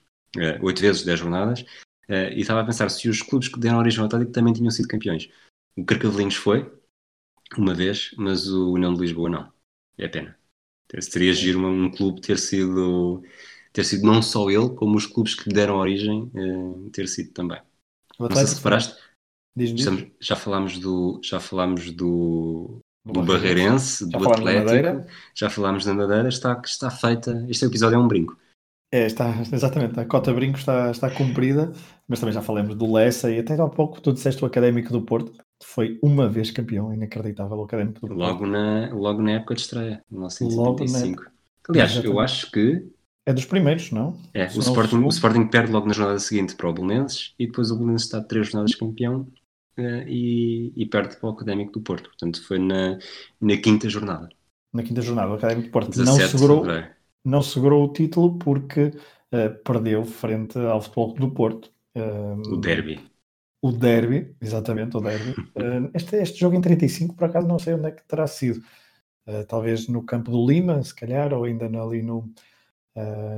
8 0.62 0.79
eh, 0.79 0.82
vezes, 0.82 1.03
10 1.03 1.19
jornadas, 1.19 1.65
Uh, 2.10 2.34
e 2.34 2.41
estava 2.41 2.62
a 2.62 2.65
pensar 2.65 2.89
se 2.89 3.08
os 3.08 3.21
clubes 3.21 3.49
que 3.49 3.60
deram 3.60 3.77
origem 3.77 3.99
ao 3.99 4.08
Atlético 4.08 4.32
também 4.32 4.51
tinham 4.51 4.71
sido 4.71 4.88
campeões. 4.88 5.29
O 5.77 5.86
Carcavelinhos 5.86 6.36
foi, 6.36 6.67
uma 7.55 7.75
vez, 7.75 8.12
mas 8.17 8.47
o 8.47 8.71
União 8.71 8.91
de 8.95 9.01
Lisboa 9.01 9.29
não. 9.29 9.53
É 9.95 10.08
pena. 10.08 10.38
Seria 10.99 11.34
giro 11.34 11.65
um 11.65 11.91
clube 11.91 12.21
ter 12.21 12.38
sido, 12.38 13.21
ter 13.71 13.84
sido 13.84 14.06
não 14.06 14.21
só 14.21 14.49
ele, 14.49 14.69
como 14.69 14.97
os 14.97 15.06
clubes 15.06 15.36
que 15.36 15.49
lhe 15.49 15.56
deram 15.56 15.75
origem 15.75 16.32
uh, 16.34 16.89
ter 16.91 17.08
sido 17.08 17.32
também. 17.32 17.62
Não 18.19 18.36
sei 18.36 18.47
se 18.47 18.56
reparaste. 18.56 18.95
Já 20.19 20.36
falámos 20.36 20.80
do, 20.80 21.19
já 21.23 21.39
falámos 21.39 21.91
do, 21.91 22.80
do 23.06 23.21
Barreirense, 23.23 24.10
do 24.10 24.17
Atlético, 24.30 25.06
já 25.36 25.49
falámos 25.49 25.86
da 25.86 25.93
Madeira, 25.93 26.30
está, 26.30 26.60
está 26.65 26.89
feita. 26.89 27.45
Este 27.49 27.65
episódio 27.65 27.95
é 27.95 27.99
um 27.99 28.08
brinco. 28.08 28.38
É, 28.91 29.06
está, 29.06 29.30
exatamente, 29.54 29.99
a 29.99 30.06
cota 30.06 30.34
brinco 30.34 30.58
está, 30.58 30.89
está 30.89 31.12
cumprida, 31.12 31.71
mas 32.08 32.19
também 32.19 32.34
já 32.34 32.41
falamos 32.41 32.75
do 32.75 32.91
Lessa 32.91 33.32
e 33.32 33.39
até 33.39 33.54
há 33.54 33.67
pouco 33.67 34.02
tu 34.02 34.12
disseste 34.12 34.43
o 34.43 34.47
Académico 34.47 34.91
do 34.91 35.04
Porto, 35.04 35.32
foi 35.63 35.99
uma 36.02 36.28
vez 36.28 36.49
campeão, 36.49 36.91
inacreditável 36.91 37.58
o 37.58 37.63
Académico 37.63 37.99
do 37.99 38.08
Porto. 38.08 38.17
Logo 38.17 38.47
na, 38.47 38.91
logo 38.91 39.21
na 39.21 39.34
época 39.34 39.54
de 39.54 39.62
estreia, 39.62 40.04
1975. 40.10 41.23
Na... 41.23 41.32
Aliás, 41.69 41.91
exatamente. 41.91 42.15
eu 42.15 42.19
acho 42.19 42.52
que... 42.52 42.88
É 43.28 43.34
dos 43.34 43.45
primeiros, 43.45 43.91
não? 43.91 44.17
É, 44.34 44.45
o 44.45 44.60
Sporting, 44.60 45.04
o 45.04 45.10
Sporting 45.10 45.45
perde 45.45 45.71
logo 45.71 45.86
na 45.86 45.93
jornada 45.93 46.17
seguinte 46.17 46.56
para 46.56 46.67
o 46.67 46.73
Belenenses 46.73 47.36
e 47.38 47.45
depois 47.45 47.69
o 47.69 47.75
Belenenses 47.75 48.08
está 48.08 48.21
três 48.21 48.47
jornadas 48.47 48.73
campeão 48.73 49.28
uh, 49.78 50.08
e, 50.08 50.73
e 50.75 50.86
perde 50.88 51.15
para 51.17 51.30
o 51.30 51.34
Académico 51.34 51.73
do 51.73 51.82
Porto. 51.82 52.10
Portanto, 52.10 52.43
foi 52.43 52.58
na, 52.58 52.97
na 53.39 53.56
quinta 53.58 53.88
jornada. 53.88 54.30
Na 54.73 54.82
quinta 54.82 55.02
jornada, 55.02 55.30
o 55.30 55.36
Académico 55.36 55.67
do 55.67 55.71
Porto 55.71 55.95
não 56.04 56.15
segurou 56.15 56.65
não 57.23 57.41
segurou 57.41 57.86
o 57.86 57.93
título 57.93 58.38
porque 58.38 58.86
uh, 59.34 59.63
perdeu 59.63 60.03
frente 60.05 60.58
ao 60.58 60.82
Futebol 60.82 61.13
do 61.13 61.32
Porto. 61.32 61.71
Uh, 61.95 62.53
o 62.53 62.58
derby. 62.58 62.99
O 63.62 63.71
derby, 63.71 64.36
exatamente, 64.41 64.97
o 64.97 65.01
derby. 65.01 65.32
Uh, 65.32 65.91
este, 65.93 66.15
este 66.17 66.39
jogo 66.39 66.55
em 66.55 66.62
35, 66.62 67.15
por 67.15 67.25
acaso, 67.25 67.47
não 67.47 67.60
sei 67.60 67.73
onde 67.73 67.88
é 67.88 67.91
que 67.91 68.08
terá 68.08 68.27
sido. 68.27 68.62
talvez 69.47 69.88
no 69.88 70.03
campo 70.03 70.32
do 70.32 70.45
Lima, 70.45 70.82
se 70.82 70.95
calhar, 70.95 71.34
ou 71.34 71.43
ainda 71.43 71.65
ali 71.65 72.01
no, 72.01 72.32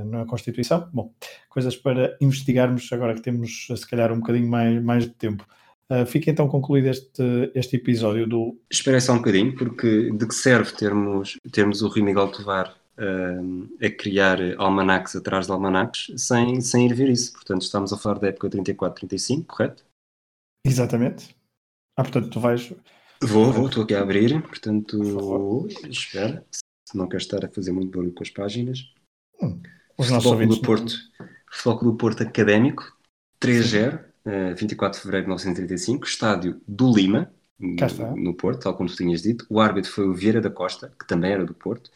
na 0.06 0.24
Constituição. 0.24 0.88
Bom, 0.92 1.12
coisas 1.48 1.76
para 1.76 2.16
investigarmos 2.20 2.90
agora 2.92 3.14
que 3.14 3.20
temos, 3.20 3.66
se 3.66 3.86
calhar, 3.86 4.12
um 4.12 4.20
bocadinho 4.20 4.48
mais, 4.48 4.82
mais 4.82 5.04
de 5.04 5.10
tempo. 5.10 5.44
Uh, 5.92 6.06
fica 6.06 6.30
então 6.30 6.48
concluído 6.48 6.86
este, 6.86 7.52
este 7.54 7.76
episódio 7.76 8.26
do. 8.26 8.58
Espera 8.70 8.98
só 8.98 9.12
um 9.12 9.18
bocadinho, 9.18 9.54
porque 9.54 10.10
de 10.10 10.26
que 10.26 10.34
serve 10.34 10.72
termos, 10.72 11.38
termos 11.52 11.82
o 11.82 11.88
Rui 11.88 12.00
Miguel 12.00 12.28
Tovar 12.28 12.70
uh, 12.70 12.81
a 12.96 13.90
criar 13.90 14.38
almanacs 14.58 15.16
atrás 15.16 15.46
de 15.46 15.52
almanacs 15.52 16.12
sem, 16.16 16.60
sem 16.60 16.86
ir 16.86 16.94
ver 16.94 17.08
isso. 17.08 17.32
Portanto, 17.32 17.62
estamos 17.62 17.92
a 17.92 17.98
falar 17.98 18.18
da 18.18 18.28
época 18.28 18.50
34-35, 18.50 19.46
correto? 19.46 19.84
Exatamente. 20.64 21.34
Ah, 21.96 22.02
portanto, 22.02 22.30
tu 22.30 22.40
vais. 22.40 22.72
Vou, 23.22 23.52
vou, 23.52 23.66
estou 23.66 23.84
aqui 23.84 23.94
a 23.94 24.02
abrir, 24.02 24.40
portanto, 24.42 25.66
espera, 25.88 26.44
se 26.52 26.96
não 26.96 27.08
quer 27.08 27.18
estar 27.18 27.44
a 27.44 27.48
fazer 27.48 27.72
muito 27.72 27.90
barulho 27.90 28.12
com 28.12 28.22
as 28.22 28.30
páginas. 28.30 28.92
Hum, 29.40 29.60
os 29.96 30.10
nossos 30.10 30.30
Futebol 30.30 30.56
do 30.56 30.62
Porto, 30.62 30.92
Futebol 31.50 31.92
do 31.92 31.96
Porto 31.96 32.22
Académico, 32.22 32.96
3-0, 33.40 34.04
uh, 34.26 34.56
24 34.56 34.98
de 34.98 35.02
fevereiro 35.02 35.24
de 35.24 35.28
1935, 35.28 36.04
estádio 36.06 36.60
do 36.66 36.92
Lima, 36.92 37.32
no 38.16 38.34
Porto, 38.34 38.62
tal 38.62 38.76
como 38.76 38.88
tu 38.88 38.96
tinhas 38.96 39.22
dito. 39.22 39.46
O 39.48 39.60
árbitro 39.60 39.90
foi 39.90 40.08
o 40.08 40.14
Vieira 40.14 40.40
da 40.40 40.50
Costa, 40.50 40.92
que 40.98 41.06
também 41.06 41.32
era 41.32 41.44
do 41.44 41.54
Porto. 41.54 41.90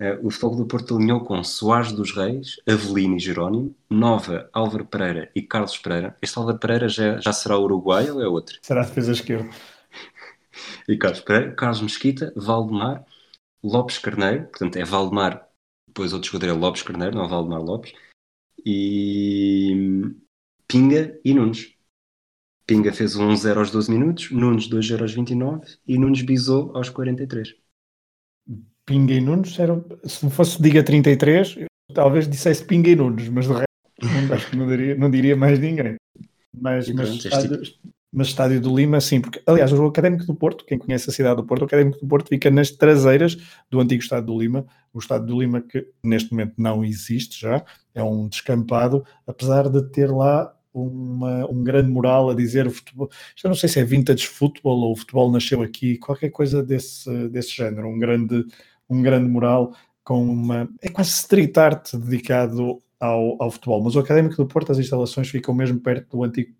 Uh, 0.00 0.26
o 0.26 0.30
Futebol 0.30 0.56
do 0.56 0.66
Porto 0.66 0.96
alinhou 0.96 1.20
com 1.20 1.42
Soares 1.44 1.92
dos 1.92 2.12
Reis, 2.12 2.56
Avelino 2.68 3.16
e 3.16 3.20
Jerónimo, 3.20 3.74
Nova, 3.88 4.50
Álvaro 4.52 4.84
Pereira 4.84 5.30
e 5.34 5.42
Carlos 5.42 5.78
Pereira. 5.78 6.16
Este 6.20 6.38
Álvaro 6.38 6.58
Pereira 6.58 6.88
já, 6.88 7.18
já 7.20 7.32
será 7.32 7.58
Uruguai 7.58 8.10
ou 8.10 8.20
é 8.20 8.26
outro? 8.26 8.58
Será 8.60 8.82
a 8.82 8.86
defesa 8.86 9.12
esquerda. 9.12 9.50
e 10.88 10.96
Carlos 10.96 11.20
Pereira, 11.20 11.54
Carlos 11.54 11.80
Mesquita, 11.80 12.32
Valdemar, 12.34 13.04
Lopes 13.62 13.98
Carneiro, 13.98 14.44
portanto 14.48 14.76
é 14.76 14.84
Valdemar, 14.84 15.48
depois 15.86 16.12
outro 16.12 16.30
jogador 16.30 16.52
é 16.52 16.52
Lopes 16.52 16.82
Carneiro, 16.82 17.16
não 17.16 17.24
é 17.24 17.28
Valdemar 17.28 17.62
Lopes, 17.62 17.92
e 18.66 20.12
Pinga 20.66 21.18
e 21.24 21.34
Nunes. 21.34 21.74
Pinga 22.66 22.92
fez 22.92 23.14
um 23.14 23.28
1-0 23.28 23.58
aos 23.58 23.70
12 23.70 23.90
minutos, 23.90 24.30
Nunes 24.30 24.68
2-0 24.68 25.02
aos 25.02 25.12
29 25.12 25.76
e 25.86 25.98
Nunes 25.98 26.22
bisou 26.22 26.74
aos 26.76 26.88
43. 26.88 27.54
Pinga 28.86 29.14
e 29.14 29.20
Nunes, 29.20 29.58
era, 29.58 29.82
se 30.04 30.28
fosse 30.30 30.60
diga 30.60 30.82
33, 30.82 31.56
eu 31.58 31.66
talvez 31.94 32.28
dissesse 32.28 32.64
Pinga 32.64 32.90
e 32.90 32.96
Nunes, 32.96 33.28
mas 33.28 33.46
de 33.46 33.52
resto 33.52 33.66
não, 34.02 34.34
acho 34.34 34.50
que 34.50 34.56
não 34.56 34.66
diria, 34.66 34.94
não 34.94 35.10
diria 35.10 35.36
mais 35.36 35.58
ninguém. 35.58 35.96
Mas, 36.52 36.88
mas, 36.90 37.08
estádio, 37.10 37.60
mas 38.12 38.28
estádio 38.28 38.60
do 38.60 38.74
Lima, 38.74 39.00
sim, 39.00 39.20
porque 39.20 39.42
aliás 39.46 39.72
o 39.72 39.86
Académico 39.86 40.24
do 40.24 40.34
Porto, 40.34 40.64
quem 40.64 40.78
conhece 40.78 41.10
a 41.10 41.12
cidade 41.12 41.36
do 41.36 41.44
Porto, 41.44 41.62
o 41.62 41.64
Académico 41.64 41.98
do 41.98 42.06
Porto 42.06 42.28
fica 42.28 42.50
nas 42.50 42.70
traseiras 42.70 43.36
do 43.70 43.80
antigo 43.80 44.02
Estádio 44.02 44.26
do 44.26 44.38
Lima, 44.38 44.66
o 44.92 44.98
Estádio 44.98 45.26
do 45.26 45.40
Lima 45.40 45.60
que 45.60 45.86
neste 46.02 46.30
momento 46.30 46.54
não 46.56 46.84
existe 46.84 47.40
já, 47.40 47.64
é 47.94 48.02
um 48.02 48.28
descampado, 48.28 49.04
apesar 49.26 49.68
de 49.68 49.82
ter 49.90 50.10
lá 50.10 50.54
uma, 50.72 51.48
um 51.50 51.62
grande 51.62 51.90
mural 51.90 52.30
a 52.30 52.34
dizer 52.34 52.66
o 52.66 52.70
futebol, 52.70 53.08
eu 53.42 53.48
não 53.48 53.54
sei 53.54 53.68
se 53.68 53.80
é 53.80 53.84
vintage 53.84 54.26
futebol 54.26 54.78
ou 54.78 54.92
o 54.92 54.96
futebol 54.96 55.30
nasceu 55.30 55.62
aqui, 55.62 55.98
qualquer 55.98 56.30
coisa 56.30 56.62
desse, 56.62 57.28
desse 57.28 57.54
género, 57.54 57.88
um 57.88 57.98
grande 57.98 58.44
um 58.88 59.02
grande 59.02 59.28
mural 59.28 59.74
com 60.02 60.22
uma. 60.22 60.68
É 60.82 60.88
quase 60.88 61.10
street 61.10 61.56
art 61.56 61.94
dedicado 61.94 62.82
ao, 63.00 63.42
ao 63.42 63.50
futebol. 63.50 63.82
Mas 63.82 63.96
o 63.96 64.00
Académico 64.00 64.36
do 64.36 64.46
Porto, 64.46 64.72
as 64.72 64.78
instalações 64.78 65.28
ficam 65.28 65.54
mesmo 65.54 65.80
perto 65.80 66.16
do 66.16 66.24
antigo 66.24 66.54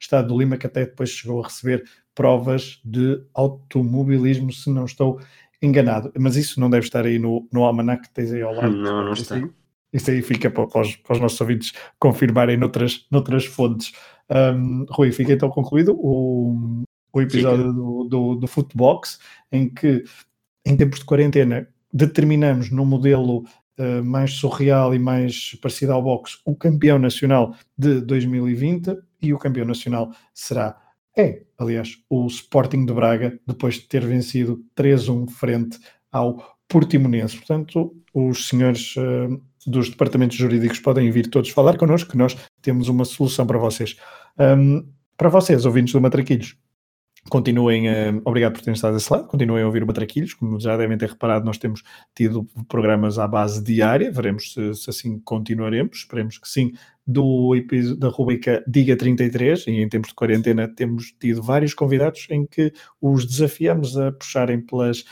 Estado 0.00 0.28
do 0.28 0.38
Lima, 0.38 0.56
que 0.56 0.66
até 0.66 0.86
depois 0.86 1.10
chegou 1.10 1.40
a 1.40 1.46
receber 1.46 1.84
provas 2.14 2.80
de 2.84 3.22
automobilismo, 3.34 4.52
se 4.52 4.70
não 4.70 4.84
estou 4.84 5.20
enganado. 5.60 6.12
Mas 6.18 6.36
isso 6.36 6.58
não 6.58 6.70
deve 6.70 6.86
estar 6.86 7.04
aí 7.04 7.18
no, 7.18 7.46
no 7.52 7.64
almanac 7.64 8.02
que 8.02 8.14
tens 8.14 8.32
aí 8.32 8.42
ao 8.42 8.54
lado. 8.54 8.74
Não, 8.74 9.04
não 9.04 9.12
está. 9.12 9.36
isso 9.92 10.10
aí 10.10 10.22
fica 10.22 10.50
para, 10.50 10.66
para, 10.66 10.80
os, 10.80 10.96
para, 10.96 11.14
os, 11.14 11.20
nossos 11.20 11.40
ouvintes 11.40 11.72
confirmarem 11.98 12.56
noutras, 12.56 13.06
noutras 13.10 13.44
fontes. 13.44 13.92
Um, 14.30 14.86
Rui, 14.88 15.12
fica 15.12 15.32
então 15.32 15.50
concluído 15.50 15.94
o, 15.98 16.82
o 17.12 17.20
episódio 17.20 17.72
do, 17.72 18.04
do, 18.04 18.34
do 18.36 18.46
Footbox, 18.46 19.18
em 19.50 19.68
que 19.68 20.04
em 20.64 20.76
tempos 20.76 21.00
de 21.00 21.04
quarentena, 21.04 21.68
determinamos 21.92 22.70
no 22.70 22.86
modelo 22.86 23.44
uh, 23.78 24.04
mais 24.04 24.32
surreal 24.32 24.94
e 24.94 24.98
mais 24.98 25.56
parecido 25.60 25.92
ao 25.92 26.02
boxe 26.02 26.38
o 26.44 26.54
campeão 26.56 26.98
nacional 26.98 27.54
de 27.76 28.00
2020 28.00 28.96
e 29.20 29.32
o 29.32 29.38
campeão 29.38 29.66
nacional 29.66 30.12
será, 30.34 30.76
é, 31.16 31.42
aliás, 31.58 31.98
o 32.08 32.26
Sporting 32.26 32.84
de 32.84 32.92
Braga, 32.92 33.38
depois 33.46 33.74
de 33.74 33.82
ter 33.82 34.04
vencido 34.04 34.64
3-1 34.76 35.30
frente 35.30 35.78
ao 36.10 36.58
Portimonense. 36.68 37.36
Portanto, 37.36 37.94
os 38.14 38.48
senhores 38.48 38.94
uh, 38.96 39.40
dos 39.66 39.90
departamentos 39.90 40.36
jurídicos 40.36 40.80
podem 40.80 41.10
vir 41.10 41.28
todos 41.28 41.50
falar 41.50 41.76
connosco, 41.76 42.10
que 42.10 42.16
nós 42.16 42.36
temos 42.60 42.88
uma 42.88 43.04
solução 43.04 43.46
para 43.46 43.58
vocês. 43.58 43.96
Um, 44.38 44.86
para 45.16 45.28
vocês, 45.28 45.64
ouvintes 45.64 45.92
do 45.92 46.00
Matraquilhos, 46.00 46.56
Continuem, 47.30 47.88
uh, 47.88 48.20
obrigado 48.24 48.54
por 48.54 48.62
terem 48.62 48.74
estado 48.74 48.94
desse 48.94 49.12
lado, 49.12 49.28
continuem 49.28 49.62
a 49.62 49.66
ouvir 49.66 49.82
o 49.82 49.86
Batraquilhos, 49.86 50.34
como 50.34 50.58
já 50.58 50.76
devem 50.76 50.98
ter 50.98 51.10
reparado, 51.10 51.44
nós 51.44 51.56
temos 51.56 51.82
tido 52.14 52.44
programas 52.68 53.16
à 53.16 53.28
base 53.28 53.62
diária, 53.62 54.10
veremos 54.10 54.52
se, 54.52 54.74
se 54.74 54.90
assim 54.90 55.20
continuaremos, 55.20 55.98
esperemos 55.98 56.36
que 56.36 56.48
sim, 56.48 56.72
do 57.06 57.54
da 57.96 58.08
rubrica 58.08 58.62
Diga 58.66 58.96
33, 58.96 59.66
e 59.68 59.70
em 59.70 59.88
tempos 59.88 60.10
de 60.10 60.14
quarentena 60.14 60.68
temos 60.68 61.12
tido 61.18 61.42
vários 61.42 61.74
convidados 61.74 62.26
em 62.28 62.44
que 62.44 62.72
os 63.00 63.24
desafiamos 63.24 63.96
a 63.96 64.12
puxarem 64.12 64.60
pelas, 64.60 65.04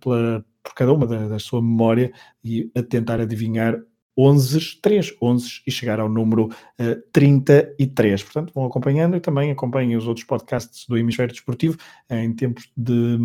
pela, 0.00 0.44
por 0.62 0.74
cada 0.74 0.92
uma 0.92 1.06
da, 1.06 1.28
da 1.28 1.38
sua 1.38 1.62
memória 1.62 2.12
e 2.42 2.70
a 2.74 2.82
tentar 2.82 3.20
adivinhar 3.20 3.78
11, 4.18 4.80
3 4.82 5.14
11 5.22 5.62
e 5.64 5.70
chegar 5.70 6.00
ao 6.00 6.08
número 6.08 6.46
uh, 6.46 6.52
eh, 6.78 6.98
33. 7.12 8.22
Portanto, 8.24 8.52
vão 8.52 8.64
acompanhando 8.64 9.16
e 9.16 9.20
também 9.20 9.52
acompanhem 9.52 9.96
os 9.96 10.08
outros 10.08 10.26
podcasts 10.26 10.86
do 10.88 10.98
Hemisfério 10.98 11.32
Desportivo 11.32 11.78
em 12.10 12.32
tempos 12.34 12.68
de. 12.76 13.16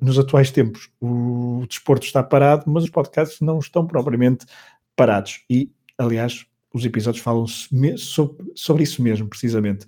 Nos 0.00 0.18
atuais 0.18 0.50
tempos, 0.50 0.88
o 0.98 1.66
desporto 1.68 2.06
está 2.06 2.22
parado, 2.22 2.64
mas 2.66 2.84
os 2.84 2.90
podcasts 2.90 3.40
não 3.42 3.58
estão 3.58 3.86
propriamente 3.86 4.46
parados. 4.96 5.42
E, 5.50 5.70
aliás, 5.98 6.46
os 6.72 6.84
episódios 6.84 7.22
falam 7.22 7.46
sobre, 7.46 8.52
sobre 8.54 8.82
isso 8.84 9.02
mesmo, 9.02 9.28
precisamente. 9.28 9.86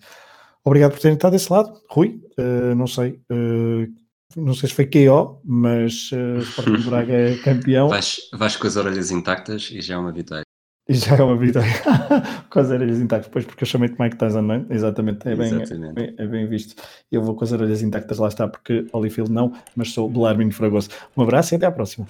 Obrigado 0.63 0.93
por 0.93 1.01
terem 1.01 1.17
estado 1.17 1.33
desse 1.33 1.51
lado. 1.51 1.81
Rui, 1.89 2.21
uh, 2.39 2.75
não 2.75 2.87
sei. 2.87 3.21
Uh, 3.31 3.91
não 4.37 4.55
sei 4.55 4.69
se 4.69 4.75
foi 4.75 4.87
KO, 4.87 5.41
mas 5.45 6.11
uh, 6.13 6.39
Sporting 6.41 6.83
Braga 6.89 7.13
é 7.13 7.37
campeão. 7.39 7.89
Vais, 7.89 8.17
vais 8.33 8.57
com 8.57 8.67
as 8.67 8.77
orelhas 8.77 9.11
intactas 9.11 9.71
e 9.73 9.81
já 9.81 9.95
é 9.95 9.99
uma 9.99 10.13
vitória. 10.13 10.43
E 10.89 10.95
já 10.95 11.17
é 11.17 11.23
uma 11.23 11.37
vitória. 11.37 11.69
com 12.49 12.61
as 12.61 12.71
orelhas 12.71 12.99
intactas, 12.99 13.31
pois 13.31 13.45
porque 13.45 13.63
eu 13.63 13.69
chamei-te 13.69 14.01
Mike 14.01 14.17
Tyson, 14.17 14.43
não 14.43 14.55
é? 14.55 14.67
Exatamente, 14.71 15.29
é 15.29 15.37
bem, 15.37 15.53
é 15.53 15.93
bem, 15.93 16.15
é 16.17 16.27
bem, 16.27 16.47
visto. 16.47 16.83
Eu 17.13 17.23
vou 17.23 17.35
com 17.35 17.45
as 17.45 17.53
orelhas 17.53 17.83
intactas, 17.83 18.19
lá 18.19 18.29
está, 18.29 18.49
porque 18.49 18.87
Holyfield 18.93 19.31
não, 19.31 19.53
mas 19.77 19.93
sou 19.93 20.09
Belarmino 20.09 20.53
Fragoso. 20.53 20.89
Um 21.17 21.23
abraço 21.23 21.55
e 21.55 21.57
até 21.57 21.67
à 21.67 21.73
próxima. 21.73 22.07